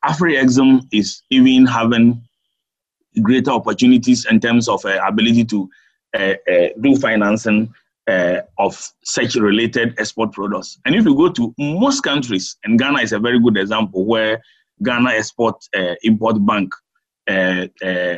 AfriExim 0.04 0.86
is 0.92 1.22
even 1.30 1.66
having 1.66 2.22
greater 3.22 3.50
opportunities 3.50 4.26
in 4.26 4.40
terms 4.40 4.68
of 4.68 4.84
uh, 4.84 5.00
ability 5.06 5.44
to 5.44 5.68
uh, 6.14 6.34
uh, 6.50 6.68
do 6.80 6.96
financing 6.96 7.72
uh, 8.06 8.40
of 8.58 8.90
such 9.04 9.34
related 9.34 9.94
export 9.98 10.32
products. 10.32 10.78
And 10.84 10.94
if 10.94 11.04
you 11.04 11.14
go 11.14 11.28
to 11.30 11.54
most 11.58 12.02
countries, 12.02 12.56
and 12.64 12.78
Ghana 12.78 13.00
is 13.00 13.12
a 13.12 13.18
very 13.18 13.38
good 13.40 13.56
example 13.56 14.06
where 14.06 14.40
Ghana 14.82 15.10
Export 15.10 15.56
Import 16.02 16.46
Bank 16.46 16.72
uh, 17.28 17.66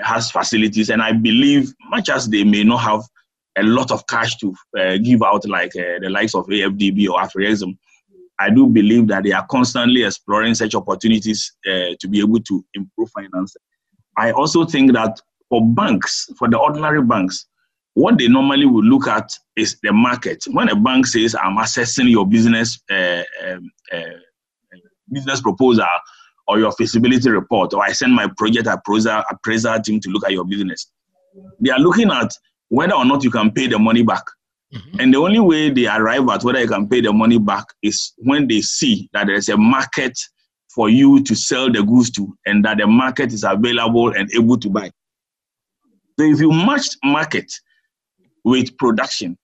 has 0.02 0.30
facilities, 0.30 0.90
and 0.90 1.02
I 1.02 1.12
believe 1.12 1.72
much 1.90 2.08
as 2.08 2.28
they 2.28 2.44
may 2.44 2.64
not 2.64 2.78
have 2.78 3.02
a 3.58 3.62
lot 3.62 3.90
of 3.90 4.06
cash 4.06 4.36
to 4.36 4.54
give 5.02 5.22
out 5.22 5.46
like 5.48 5.72
the 5.72 6.08
likes 6.08 6.34
of 6.34 6.46
AFDB 6.46 7.08
or 7.08 7.20
AfriExim, 7.20 7.76
I 8.38 8.48
do 8.48 8.66
believe 8.66 9.08
that 9.08 9.24
they 9.24 9.32
are 9.32 9.46
constantly 9.50 10.04
exploring 10.04 10.54
such 10.54 10.74
opportunities 10.74 11.52
to 11.64 12.08
be 12.08 12.20
able 12.20 12.40
to 12.40 12.64
improve 12.74 13.10
finance. 13.10 13.56
I 14.16 14.30
also 14.30 14.64
think 14.64 14.92
that 14.92 15.20
for 15.48 15.66
banks, 15.66 16.30
for 16.38 16.48
the 16.48 16.58
ordinary 16.58 17.02
banks, 17.02 17.46
what 17.94 18.18
they 18.18 18.28
normally 18.28 18.66
would 18.66 18.84
look 18.84 19.08
at 19.08 19.30
is 19.56 19.78
the 19.82 19.92
market. 19.92 20.44
When 20.52 20.68
a 20.68 20.76
bank 20.76 21.06
says, 21.06 21.34
"I'm 21.34 21.58
assessing 21.58 22.08
your 22.08 22.26
business 22.26 22.80
uh, 22.90 23.22
um, 23.44 23.70
uh, 23.92 24.18
business 25.12 25.40
proposal 25.40 25.86
or 26.50 26.58
your 26.58 26.72
feasibility 26.72 27.30
report," 27.30 27.72
or 27.74 27.82
I 27.82 27.92
send 27.92 28.14
my 28.14 28.28
project 28.36 28.66
appraiser 28.66 29.22
appraiser 29.30 29.78
team 29.78 30.00
to 30.00 30.10
look 30.10 30.24
at 30.24 30.32
your 30.32 30.44
business, 30.44 30.90
they 31.60 31.70
are 31.70 31.78
looking 31.78 32.10
at 32.10 32.30
whether 32.68 32.94
or 32.94 33.04
not 33.04 33.24
you 33.24 33.30
can 33.30 33.50
pay 33.50 33.66
the 33.66 33.78
money 33.78 34.02
back. 34.02 34.22
Mm-hmm. 34.74 35.00
And 35.00 35.14
the 35.14 35.18
only 35.18 35.40
way 35.40 35.70
they 35.70 35.86
arrive 35.86 36.28
at 36.28 36.44
whether 36.44 36.60
you 36.60 36.68
can 36.68 36.88
pay 36.88 37.00
the 37.00 37.12
money 37.12 37.38
back 37.38 37.64
is 37.82 38.12
when 38.18 38.46
they 38.46 38.60
see 38.60 39.08
that 39.12 39.26
there's 39.26 39.48
a 39.48 39.56
market 39.56 40.16
for 40.74 40.88
you 40.88 41.22
to 41.24 41.34
sell 41.34 41.70
the 41.70 41.82
goods 41.82 42.10
to 42.12 42.36
and 42.46 42.64
that 42.64 42.78
the 42.78 42.86
market 42.86 43.32
is 43.32 43.42
available 43.42 44.14
and 44.16 44.30
able 44.32 44.56
to 44.58 44.70
buy. 44.70 44.90
So 46.18 46.24
if 46.24 46.38
you 46.38 46.52
match 46.52 46.86
market 47.02 47.52
with 48.44 48.76
production, 48.78 49.36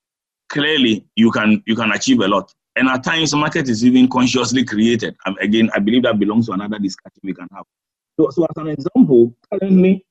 clearly 0.48 1.04
you 1.16 1.32
can 1.32 1.62
you 1.66 1.74
can 1.74 1.90
achieve 1.90 2.20
a 2.20 2.28
lot. 2.28 2.52
And 2.76 2.88
at 2.88 3.02
times 3.02 3.34
market 3.34 3.68
is 3.68 3.84
even 3.84 4.08
consciously 4.08 4.62
created. 4.64 5.16
And 5.24 5.36
again, 5.40 5.70
I 5.74 5.78
believe 5.78 6.02
that 6.02 6.18
belongs 6.18 6.46
to 6.46 6.52
another 6.52 6.78
discussion 6.78 7.20
we 7.22 7.32
can 7.32 7.48
have. 7.54 7.64
So, 8.20 8.30
so 8.30 8.44
as 8.44 8.56
an 8.56 8.68
example, 8.68 9.34
currently 9.50 10.04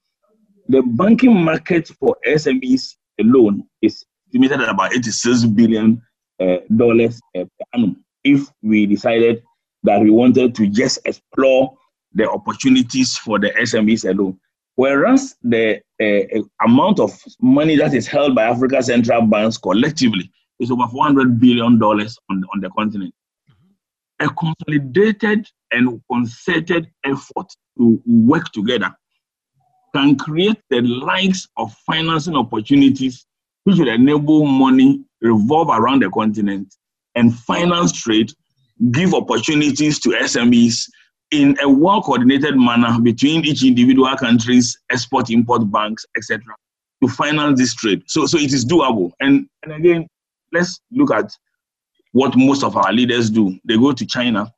the 0.67 0.81
banking 0.81 1.33
market 1.43 1.87
for 1.99 2.17
SMEs 2.25 2.95
alone 3.19 3.63
is 3.83 4.03
estimated 4.27 4.61
at 4.61 4.69
about 4.69 4.93
86 4.93 5.45
billion 5.45 6.01
uh, 6.39 6.57
dollars 6.75 7.19
uh, 7.37 7.43
per 7.43 7.65
annum. 7.73 8.03
If 8.23 8.49
we 8.63 8.87
decided 8.87 9.43
that 9.83 10.01
we 10.01 10.09
wanted 10.09 10.55
to 10.55 10.67
just 10.67 10.99
explore 11.05 11.77
the 12.13 12.27
opportunities 12.29 13.15
for 13.17 13.37
the 13.37 13.51
SMEs 13.51 14.09
alone. 14.09 14.39
Whereas 14.75 15.35
the 15.43 15.81
uh, 16.01 16.41
amount 16.65 16.99
of 16.99 17.17
money 17.39 17.75
that 17.77 17.93
is 17.93 18.07
held 18.07 18.35
by 18.35 18.45
Africa 18.45 18.81
central 18.81 19.21
banks 19.21 19.57
collectively 19.57 20.31
is 20.59 20.71
over 20.71 20.83
$400 20.83 21.39
billion 21.39 21.81
on, 21.81 22.11
on 22.29 22.61
the 22.61 22.69
continent. 22.77 23.13
Mm-hmm. 23.49 24.25
A 24.25 24.33
consolidated 24.33 25.47
and 25.71 26.01
concerted 26.11 26.87
effort 27.03 27.47
to 27.77 28.01
work 28.05 28.51
together 28.51 28.95
can 29.93 30.17
create 30.17 30.61
the 30.69 30.81
likes 30.81 31.47
of 31.57 31.73
financing 31.85 32.35
opportunities 32.35 33.25
which 33.63 33.79
will 33.79 33.89
enable 33.89 34.45
money 34.45 35.03
revolve 35.21 35.69
around 35.69 36.01
the 36.01 36.09
continent 36.09 36.75
and 37.15 37.33
finance 37.33 37.91
trade 37.91 38.31
give 38.91 39.13
opportunities 39.13 39.99
to 39.99 40.09
SMEs 40.09 40.89
in 41.31 41.57
a 41.61 41.69
well 41.69 42.01
coordinated 42.01 42.57
manner 42.57 42.99
between 43.01 43.43
each 43.45 43.63
individual 43.63 44.15
countries, 44.15 44.77
export 44.91 45.29
import 45.29 45.69
banks, 45.71 46.05
etc., 46.15 46.43
to 47.01 47.09
finance 47.09 47.59
this 47.59 47.73
trade. 47.73 48.03
So, 48.07 48.25
so 48.25 48.37
it 48.37 48.53
is 48.53 48.65
doable. 48.65 49.11
And, 49.19 49.47
and 49.63 49.73
again, 49.73 50.07
let's 50.55 50.79
look 50.91 51.11
at 51.11 51.31
what 52.11 52.35
most 52.35 52.63
of 52.63 52.75
our 52.77 52.91
leaders 52.91 53.29
do. 53.29 53.57
They 53.65 53.77
go 53.77 53.91
to 53.91 54.05
China 54.05 54.51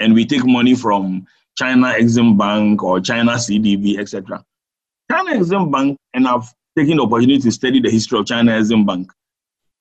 and 0.00 0.14
we 0.14 0.26
take 0.26 0.44
money 0.44 0.74
from 0.74 1.26
China 1.56 1.94
Exim 1.98 2.36
Bank 2.36 2.82
or 2.82 3.00
China 3.00 3.32
CDB, 3.32 3.98
etc. 3.98 4.44
China 5.10 5.32
Exim 5.32 5.70
Bank, 5.70 5.98
and 6.12 6.28
I've 6.28 6.52
taken 6.76 6.96
the 6.96 7.04
opportunity 7.04 7.38
to 7.40 7.50
study 7.50 7.80
the 7.80 7.90
history 7.90 8.18
of 8.18 8.26
China 8.26 8.52
Exim 8.52 8.86
Bank, 8.86 9.10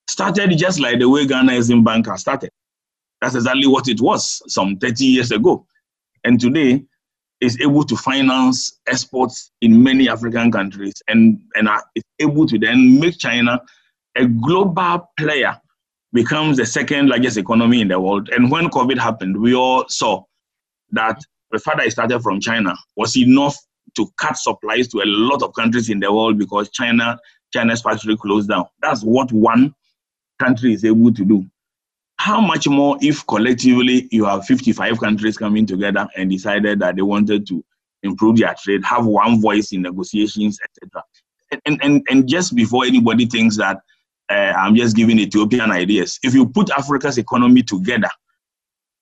started 0.07 0.55
just 0.57 0.79
like 0.79 0.99
the 0.99 1.09
way 1.09 1.25
Ghana 1.25 1.51
Exim 1.53 1.83
Bank 1.83 2.07
has 2.07 2.21
started. 2.21 2.51
That's 3.21 3.35
exactly 3.35 3.67
what 3.67 3.87
it 3.87 3.99
was 4.01 4.41
some 4.47 4.77
30 4.77 5.05
years 5.05 5.31
ago. 5.31 5.65
And 6.23 6.39
today, 6.39 6.85
is 7.43 7.59
able 7.59 7.83
to 7.83 7.97
finance 7.97 8.79
exports 8.87 9.51
in 9.59 9.83
many 9.83 10.07
African 10.07 10.49
countries 10.49 10.93
and, 11.09 11.41
and 11.55 11.67
is 11.93 12.03
able 12.19 12.45
to 12.47 12.57
then 12.57 12.99
make 12.99 13.17
China 13.17 13.59
a 14.15 14.27
global 14.27 15.09
player, 15.17 15.59
becomes 16.11 16.57
the 16.57 16.65
second 16.65 17.09
largest 17.09 17.37
economy 17.37 17.81
in 17.81 17.87
the 17.87 17.99
world. 17.99 18.29
And 18.29 18.51
when 18.51 18.69
COVID 18.69 18.99
happened, 18.99 19.39
we 19.39 19.55
all 19.55 19.85
saw 19.87 20.23
that 20.91 21.19
the 21.51 21.59
fact 21.59 21.77
that 21.77 21.87
it 21.87 21.91
started 21.91 22.21
from 22.21 22.39
China 22.39 22.75
was 22.95 23.17
enough 23.17 23.57
to 23.95 24.07
cut 24.17 24.37
supplies 24.37 24.87
to 24.89 24.99
a 24.99 25.05
lot 25.05 25.41
of 25.41 25.53
countries 25.53 25.89
in 25.89 25.99
the 25.99 26.11
world 26.13 26.37
because 26.37 26.69
China 26.69 27.17
China's 27.51 27.81
factory 27.81 28.17
closed 28.17 28.49
down. 28.49 28.65
That's 28.81 29.03
what 29.03 29.31
one 29.31 29.75
country 30.39 30.73
is 30.73 30.83
able 30.83 31.13
to 31.13 31.25
do 31.25 31.45
how 32.23 32.39
much 32.39 32.69
more 32.69 32.97
if 33.01 33.27
collectively 33.27 34.07
you 34.09 34.23
have 34.23 34.45
55 34.45 34.97
countries 34.97 35.37
coming 35.37 35.65
together 35.65 36.07
and 36.15 36.29
decided 36.29 36.79
that 36.79 36.95
they 36.95 37.01
wanted 37.01 37.45
to 37.47 37.61
improve 38.01 38.37
their 38.37 38.55
trade, 38.63 38.81
have 38.85 39.05
one 39.05 39.41
voice 39.41 39.73
in 39.73 39.81
negotiations, 39.81 40.57
etc. 40.63 41.03
And, 41.65 41.83
and, 41.83 42.05
and 42.09 42.25
just 42.25 42.55
before 42.55 42.85
anybody 42.85 43.25
thinks 43.25 43.57
that 43.57 43.81
uh, 44.29 44.53
I'm 44.57 44.75
just 44.75 44.95
giving 44.95 45.19
Ethiopian 45.19 45.71
ideas, 45.71 46.19
if 46.23 46.33
you 46.33 46.47
put 46.47 46.71
Africa's 46.71 47.17
economy 47.17 47.63
together, 47.63 48.09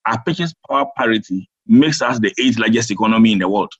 our 0.05 0.21
purchase 0.21 0.53
power 0.67 0.87
parity 0.97 1.49
makes 1.67 2.01
us 2.01 2.19
the 2.19 2.33
eighth 2.39 2.57
largest 2.57 2.91
economy 2.91 3.33
in 3.33 3.39
the 3.39 3.47
world. 3.47 3.71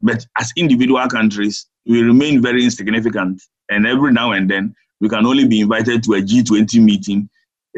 But 0.00 0.26
as 0.38 0.52
individual 0.56 1.06
countries, 1.08 1.66
we 1.86 2.02
remain 2.02 2.42
very 2.42 2.64
insignificant. 2.64 3.42
And 3.70 3.86
every 3.86 4.12
now 4.12 4.32
and 4.32 4.50
then, 4.50 4.74
we 5.00 5.08
can 5.08 5.26
only 5.26 5.46
be 5.46 5.60
invited 5.60 6.02
to 6.04 6.14
a 6.14 6.22
G20 6.22 6.82
meeting 6.82 7.28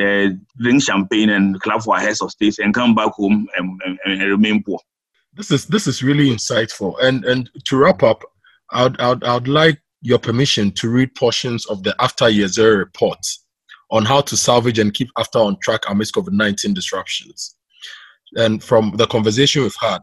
uh, 0.01 0.29
drink 0.59 0.83
champagne 0.83 1.31
and 1.31 1.61
clap 1.61 1.83
for 1.83 1.95
our 1.95 2.01
heads 2.01 2.21
of 2.21 2.31
states 2.31 2.59
and 2.59 2.75
come 2.75 2.95
back 2.95 3.13
home 3.13 3.49
and, 3.57 3.81
and, 3.85 3.99
and, 4.05 4.23
remain 4.31 4.63
poor. 4.63 4.79
This 5.33 5.51
is 5.51 5.67
this 5.67 5.87
is 5.87 6.03
really 6.03 6.29
insightful. 6.31 6.95
And 7.03 7.25
and 7.25 7.51
to 7.65 7.77
wrap 7.77 8.03
up, 8.03 8.23
I'd 8.73 9.01
I'd, 9.01 9.25
I'd 9.25 9.49
like 9.49 9.81
your 10.03 10.19
permission 10.19 10.71
to 10.73 10.89
read 10.89 11.15
portions 11.15 11.67
of 11.67 11.83
the 11.83 11.95
AfCFTA 12.01 12.35
Year 12.35 12.49
Zero 12.49 12.77
report 12.77 13.19
on 13.91 14.05
how 14.05 14.21
to 14.21 14.37
salvage 14.37 14.79
and 14.79 14.93
keep 14.93 15.09
AfCFTA 15.19 15.45
on 15.45 15.57
track 15.63 15.83
amidst 15.89 16.15
COVID 16.15 16.33
nineteen 16.33 16.75
disruptions. 16.75 17.57
And 18.37 18.63
from 18.63 18.93
the 18.97 19.07
conversation 19.07 19.63
we've 19.63 19.75
had, 19.81 19.99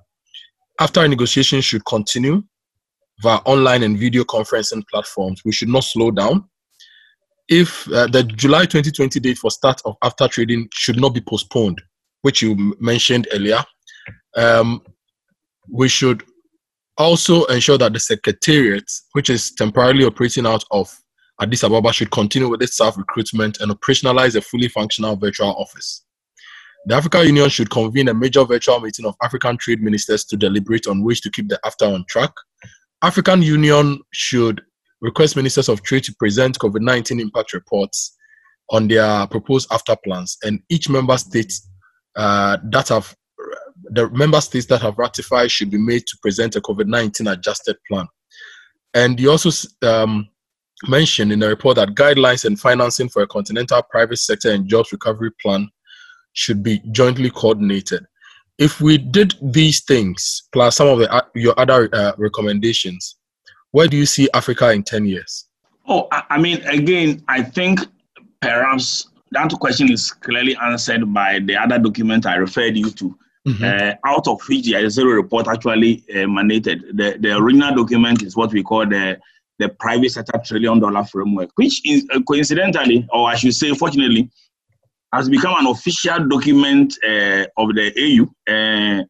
AfCFTA 0.79 1.09
negotiations 1.09 1.65
should 1.65 1.85
continue 1.85 2.43
via 3.21 3.37
online 3.45 3.83
and 3.83 3.97
video 3.97 4.23
conferencing 4.23 4.83
platforms. 4.89 5.41
We 5.45 5.51
should 5.51 5.69
not 5.69 5.83
slow 5.83 6.11
down 6.11 6.49
if 7.49 7.87
uh, 7.91 8.07
the 8.07 8.23
July 8.23 8.61
2020 8.61 9.19
date 9.19 9.37
for 9.37 9.51
start 9.51 9.81
of 9.85 9.95
AfCFTA 10.03 10.29
trading 10.29 10.69
should 10.73 10.99
not 10.99 11.13
be 11.13 11.21
postponed, 11.21 11.81
which 12.21 12.41
you 12.41 12.75
mentioned 12.79 13.27
earlier, 13.33 13.63
um, 14.35 14.81
we 15.69 15.87
should 15.87 16.23
Also, 16.97 17.45
ensure 17.45 17.77
that 17.77 17.93
the 17.93 17.99
Secretariat, 17.99 18.83
which 19.13 19.29
is 19.29 19.51
temporarily 19.51 20.05
operating 20.05 20.45
out 20.45 20.63
of 20.71 20.95
Addis 21.41 21.63
Ababa, 21.63 21.91
should 21.91 22.11
continue 22.11 22.49
with 22.49 22.61
its 22.61 22.75
staff 22.75 22.97
recruitment 22.97 23.59
and 23.59 23.71
operationalize 23.71 24.35
a 24.35 24.41
fully 24.41 24.67
functional 24.67 25.15
virtual 25.15 25.53
office. 25.55 26.05
The 26.85 26.95
African 26.95 27.25
Union 27.27 27.49
should 27.49 27.69
convene 27.69 28.09
a 28.09 28.13
major 28.13 28.43
virtual 28.43 28.79
meeting 28.79 29.05
of 29.05 29.15
African 29.23 29.57
trade 29.57 29.81
ministers 29.81 30.25
to 30.25 30.37
deliberate 30.37 30.85
on 30.85 31.03
ways 31.03 31.21
to 31.21 31.31
keep 31.31 31.47
the 31.47 31.59
AfCFTA 31.65 31.95
on 31.95 32.05
track. 32.09 32.31
African 33.01 33.41
Union 33.41 33.99
should 34.11 34.61
request 35.01 35.35
ministers 35.35 35.69
of 35.69 35.81
trade 35.81 36.03
to 36.03 36.15
present 36.19 36.59
COVID-19 36.59 37.19
impact 37.21 37.53
reports 37.53 38.17
on 38.69 38.87
their 38.87 39.25
proposed 39.27 39.69
AfCFTA 39.69 39.97
plans, 40.03 40.37
and 40.43 40.61
each 40.69 40.89
member 40.89 41.17
state 41.17 41.53
uh, 42.15 42.57
that 42.71 42.89
have 42.89 43.15
the 43.93 44.09
member 44.09 44.41
states 44.41 44.65
that 44.67 44.81
have 44.81 44.97
ratified 44.97 45.51
should 45.51 45.69
be 45.69 45.77
made 45.77 46.05
to 46.07 46.17
present 46.21 46.55
a 46.55 46.61
COVID-19 46.61 47.31
adjusted 47.31 47.77
plan. 47.87 48.07
And 48.93 49.19
you 49.19 49.31
also 49.31 49.49
um, 49.81 50.29
mentioned 50.87 51.31
in 51.31 51.39
the 51.39 51.47
report 51.47 51.75
that 51.75 51.89
guidelines 51.89 52.45
and 52.45 52.59
financing 52.59 53.09
for 53.09 53.21
a 53.21 53.27
continental 53.27 53.81
private 53.83 54.17
sector 54.17 54.51
and 54.51 54.67
jobs 54.67 54.91
recovery 54.91 55.31
plan 55.41 55.69
should 56.33 56.63
be 56.63 56.81
jointly 56.91 57.29
coordinated. 57.29 58.05
If 58.57 58.81
we 58.81 58.97
did 58.97 59.35
these 59.41 59.81
things 59.81 60.43
plus 60.51 60.75
some 60.77 60.87
of 60.87 60.99
the, 60.99 61.11
uh, 61.11 61.21
your 61.35 61.59
other 61.59 61.89
uh, 61.93 62.13
recommendations, 62.17 63.15
where 63.71 63.87
do 63.87 63.97
you 63.97 64.05
see 64.05 64.29
Africa 64.33 64.71
in 64.71 64.83
10 64.83 65.05
years? 65.05 65.47
Oh, 65.87 66.07
I 66.11 66.37
mean, 66.37 66.61
again, 66.63 67.23
I 67.27 67.41
think 67.41 67.79
perhaps 68.39 69.07
that 69.31 69.51
question 69.59 69.91
is 69.91 70.11
clearly 70.11 70.55
answered 70.57 71.11
by 71.13 71.39
the 71.39 71.57
other 71.57 71.79
document 71.79 72.25
I 72.25 72.35
referred 72.35 72.77
you 72.77 72.91
to. 72.91 73.17
Mm-hmm. 73.45 73.63
Uh, 73.63 74.09
out 74.09 74.25
of 74.29 74.39
which 74.47 74.71
the 74.71 74.89
zero 74.89 75.11
report 75.11 75.49
actually 75.49 76.01
uh, 76.09 76.19
emanated. 76.19 76.85
The, 76.93 77.17
the 77.19 77.35
original 77.35 77.75
document 77.75 78.23
is 78.23 78.37
what 78.37 78.53
we 78.53 78.63
call 78.63 78.87
the 78.87 79.19
the 79.59 79.69
private 79.69 80.11
sector 80.11 80.39
trillion 80.43 80.79
dollar 80.79 81.03
framework, 81.03 81.49
which 81.55 81.85
is 81.85 82.05
uh, 82.13 82.21
coincidentally, 82.27 83.07
or 83.11 83.29
I 83.29 83.35
should 83.35 83.53
say, 83.53 83.73
fortunately, 83.73 84.29
has 85.13 85.29
become 85.29 85.55
an 85.59 85.67
official 85.67 86.27
document 86.27 86.95
uh, 87.03 87.45
of 87.57 87.75
the 87.75 87.91
AU. 87.97 88.51
Uh, 88.51 89.03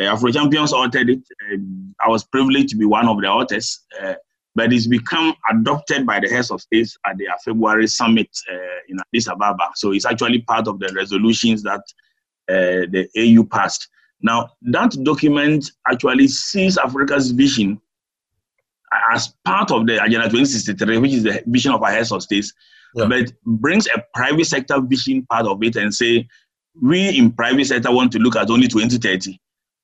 uh, 0.00 0.12
Afro 0.12 0.30
Champions 0.30 0.72
authored 0.72 1.10
it. 1.10 1.22
Uh, 1.52 1.56
I 2.04 2.08
was 2.08 2.24
privileged 2.24 2.68
to 2.70 2.76
be 2.76 2.84
one 2.84 3.08
of 3.08 3.20
the 3.20 3.26
authors, 3.26 3.84
uh, 4.00 4.14
but 4.54 4.72
it's 4.72 4.86
become 4.86 5.34
adopted 5.50 6.06
by 6.06 6.20
the 6.20 6.28
heads 6.28 6.50
of 6.50 6.60
states 6.60 6.96
at 7.06 7.18
their 7.18 7.34
February 7.44 7.88
summit 7.88 8.28
uh, 8.50 8.78
in 8.88 8.98
Addis 9.12 9.28
Ababa. 9.28 9.70
So 9.74 9.92
it's 9.92 10.06
actually 10.06 10.42
part 10.42 10.68
of 10.68 10.78
the 10.78 10.92
resolutions 10.94 11.62
that 11.64 11.82
Uh, 12.48 12.88
the 12.90 13.08
AU 13.16 13.44
passed. 13.44 13.88
Now, 14.20 14.50
that 14.62 14.96
document 15.02 15.70
actually 15.88 16.28
sees 16.28 16.78
Africa's 16.78 17.30
vision 17.30 17.80
as 19.12 19.34
part 19.44 19.70
of 19.70 19.86
the 19.86 20.02
Agenda 20.02 20.28
2063, 20.28 20.98
which 20.98 21.12
is 21.12 21.22
the 21.22 21.42
vision 21.46 21.72
of 21.72 21.82
our 21.82 21.90
heads 21.90 22.10
of 22.10 22.22
states, 22.22 22.52
yeah. 22.94 23.06
but 23.06 23.32
brings 23.44 23.86
a 23.88 24.02
private 24.14 24.46
sector 24.46 24.80
vision 24.80 25.26
part 25.30 25.46
of 25.46 25.62
it 25.62 25.76
and 25.76 25.94
say, 25.94 26.26
we 26.80 27.16
in 27.18 27.32
private 27.32 27.66
sector 27.66 27.92
want 27.92 28.12
to 28.12 28.18
look 28.18 28.36
at 28.36 28.50
only 28.50 28.68
2030. 28.68 29.38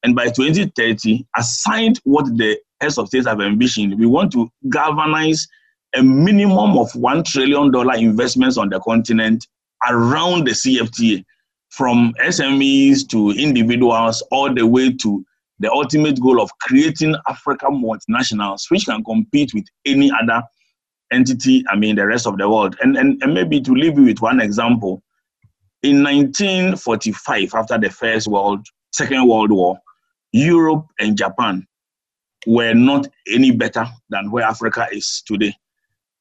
And 0.05 0.15
by 0.15 0.27
2030, 0.27 1.27
aside 1.37 1.99
what 2.05 2.27
the 2.37 2.59
heads 2.81 2.99
of 2.99 3.09
states 3.09 3.27
have 3.27 3.41
envisioned, 3.41 3.99
we 3.99 4.07
want 4.07 4.33
to 4.33 4.51
galvanize 4.71 5.47
a 5.95 6.03
minimum 6.03 6.77
of 6.77 6.91
$1 6.93 7.25
trillion 7.25 7.73
investments 8.05 8.59
on 8.59 8.69
the 8.69 8.81
continent 8.81 9.47
around 9.89 10.47
the 10.47 10.53
CFTA, 10.53 11.25
from 11.77 12.14
SMEs 12.25 13.09
to 13.09 13.31
individuals, 13.31 14.22
all 14.31 14.53
the 14.53 14.66
way 14.66 14.93
to 14.93 15.25
the 15.59 15.70
ultimate 15.70 16.20
goal 16.20 16.41
of 16.41 16.51
creating 16.61 17.16
African 17.29 17.83
multinationals 17.83 18.70
which 18.70 18.87
can 18.87 19.03
compete 19.03 19.53
with 19.55 19.64
any 19.85 20.11
other 20.11 20.43
entity, 21.12 21.64
I 21.68 21.77
mean, 21.77 21.97
the 21.97 22.07
rest 22.07 22.27
of 22.27 22.39
the 22.39 22.49
world. 22.49 22.77
And, 22.81 22.97
and, 22.97 23.20
and 23.22 23.35
maybe 23.35 23.61
to 23.61 23.72
leave 23.72 23.99
you 23.99 24.05
with 24.05 24.20
one 24.20 24.41
example, 24.41 25.03
in 25.83 26.03
1945, 26.03 27.55
after 27.55 27.79
the 27.79 27.91
First 27.91 28.29
World, 28.29 28.66
Second 28.93 29.29
World 29.29 29.51
War, 29.51 29.79
Europe 30.33 30.87
and 30.99 31.16
Japan 31.16 31.66
were 32.47 32.75
not 32.75 33.07
any 33.31 33.51
better 33.51 33.87
than 34.11 34.31
where 34.31 34.45
Africa 34.45 34.87
is 34.93 35.22
today. 35.27 35.55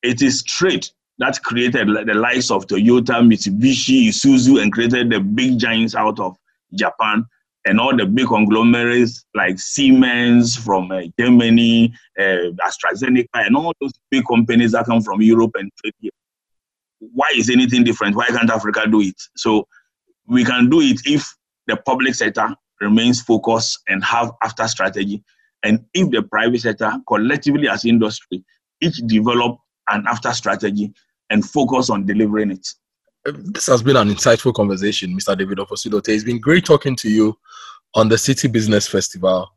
It 0.01 0.21
is 0.21 0.43
trade 0.43 0.87
that 1.19 1.41
created 1.43 1.87
the 1.87 2.13
likes 2.13 2.49
of 2.49 2.65
Toyota, 2.67 3.21
Mitsubishi, 3.21 4.07
Isuzu, 4.07 4.61
and 4.61 4.71
created 4.71 5.11
the 5.11 5.19
big 5.19 5.59
giants 5.59 5.95
out 5.95 6.19
of 6.19 6.35
Japan 6.73 7.25
and 7.65 7.79
all 7.79 7.95
the 7.95 8.05
big 8.05 8.27
conglomerates 8.27 9.25
like 9.33 9.57
Siemens 9.57 10.55
from 10.55 10.91
uh, 10.91 11.01
Germany, 11.19 11.93
uh, 12.19 12.51
AstraZeneca, 12.65 13.27
and 13.35 13.55
all 13.55 13.73
those 13.79 13.93
big 14.11 14.25
companies 14.27 14.73
that 14.73 14.85
come 14.85 15.01
from 15.01 15.21
Europe 15.21 15.51
and 15.55 15.71
trade 15.81 15.93
here. 15.99 16.11
Why 16.99 17.27
is 17.35 17.49
anything 17.49 17.83
different? 17.83 18.15
Why 18.15 18.27
can't 18.27 18.49
Africa 18.49 18.85
do 18.89 19.01
it? 19.01 19.15
So 19.35 19.67
we 20.27 20.43
can 20.43 20.69
do 20.69 20.81
it 20.81 20.99
if 21.05 21.25
the 21.67 21.77
public 21.77 22.15
sector 22.15 22.55
remains 22.81 23.21
focused 23.21 23.79
and 23.87 24.03
have 24.03 24.31
AfCFTA 24.43 24.67
strategy, 24.67 25.23
and 25.63 25.85
if 25.93 26.09
the 26.09 26.23
private 26.23 26.61
sector 26.61 26.91
collectively 27.07 27.69
as 27.69 27.85
industry 27.85 28.43
each 28.81 28.97
develop 29.05 29.57
an 29.89 30.03
AfCFTA 30.05 30.33
strategy 30.33 30.93
and 31.29 31.45
focus 31.45 31.89
on 31.89 32.05
delivering 32.05 32.51
it 32.51 32.67
this 33.25 33.67
has 33.67 33.81
been 33.81 33.95
an 33.95 34.09
insightful 34.09 34.53
conversation, 34.53 35.17
Mr. 35.17 35.37
David 35.37 35.57
Ofosu-Dorte. 35.57 36.09
It's 36.09 36.23
been 36.23 36.39
great 36.39 36.65
talking 36.65 36.95
to 36.97 37.09
you 37.09 37.37
on 37.95 38.09
the 38.09 38.15
Citi 38.15 38.51
Business 38.51 38.87
Festival. 38.87 39.47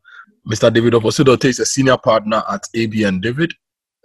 Mr. 0.49 0.71
David 0.71 0.93
Ofosu-Dorte 0.93 1.45
is 1.45 1.59
a 1.59 1.65
senior 1.65 1.97
partner 1.97 2.43
at 2.49 2.63
AB 2.73 3.03
and 3.03 3.21
David, 3.21 3.51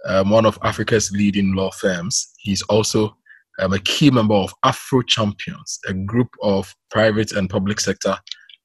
um, 0.05 0.31
one 0.31 0.45
of 0.45 0.59
Africa's 0.63 1.11
leading 1.11 1.53
law 1.55 1.71
firms. 1.71 2.33
He's 2.39 2.61
also 2.63 3.15
um, 3.59 3.71
a 3.71 3.79
key 3.79 4.11
member 4.11 4.35
of 4.35 4.53
Afro 4.63 5.01
Champions, 5.01 5.79
a 5.87 5.93
group 5.93 6.29
of 6.41 6.73
private 6.91 7.31
and 7.31 7.49
public 7.49 7.79
sector 7.79 8.17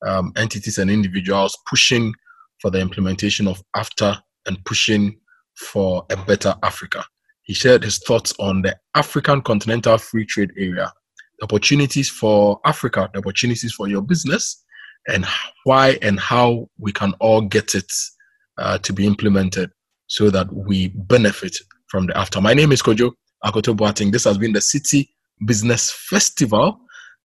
um, 0.04 0.32
entities 0.36 0.78
and 0.78 0.90
individuals 0.90 1.56
pushing 1.68 2.12
for 2.60 2.70
the 2.72 2.80
implementation 2.80 3.46
of 3.46 3.62
AfCFTA 3.76 4.20
and 4.46 4.64
pushing 4.64 5.16
for 5.54 6.04
a 6.10 6.16
better 6.16 6.56
Africa. 6.64 7.04
He 7.48 7.54
shared 7.54 7.82
his 7.82 7.98
thoughts 7.98 8.34
on 8.38 8.60
the 8.60 8.76
African 8.94 9.40
Continental 9.40 9.96
Free 9.96 10.26
Trade 10.26 10.52
Area, 10.58 10.92
the 11.38 11.44
opportunities 11.44 12.10
for 12.10 12.60
Africa, 12.66 13.08
the 13.14 13.20
opportunities 13.20 13.72
for 13.72 13.88
your 13.88 14.02
business, 14.02 14.62
and 15.08 15.24
why 15.64 15.98
and 16.02 16.20
how 16.20 16.68
we 16.78 16.92
can 16.92 17.14
all 17.20 17.40
get 17.40 17.74
it 17.74 17.90
uh, 18.58 18.76
to 18.78 18.92
be 18.92 19.06
implemented 19.06 19.70
so 20.08 20.28
that 20.28 20.52
we 20.52 20.88
benefit 20.88 21.56
from 21.86 22.06
the 22.06 22.12
AfCFTA. 22.12 22.42
My 22.42 22.52
name 22.52 22.70
is 22.70 22.82
Kojo 22.82 23.12
Akoto 23.42 23.74
Boateng. 23.74 24.12
This 24.12 24.24
has 24.24 24.36
been 24.36 24.52
the 24.52 24.58
Citi 24.60 25.08
Business 25.46 25.90
Festival. 25.90 26.78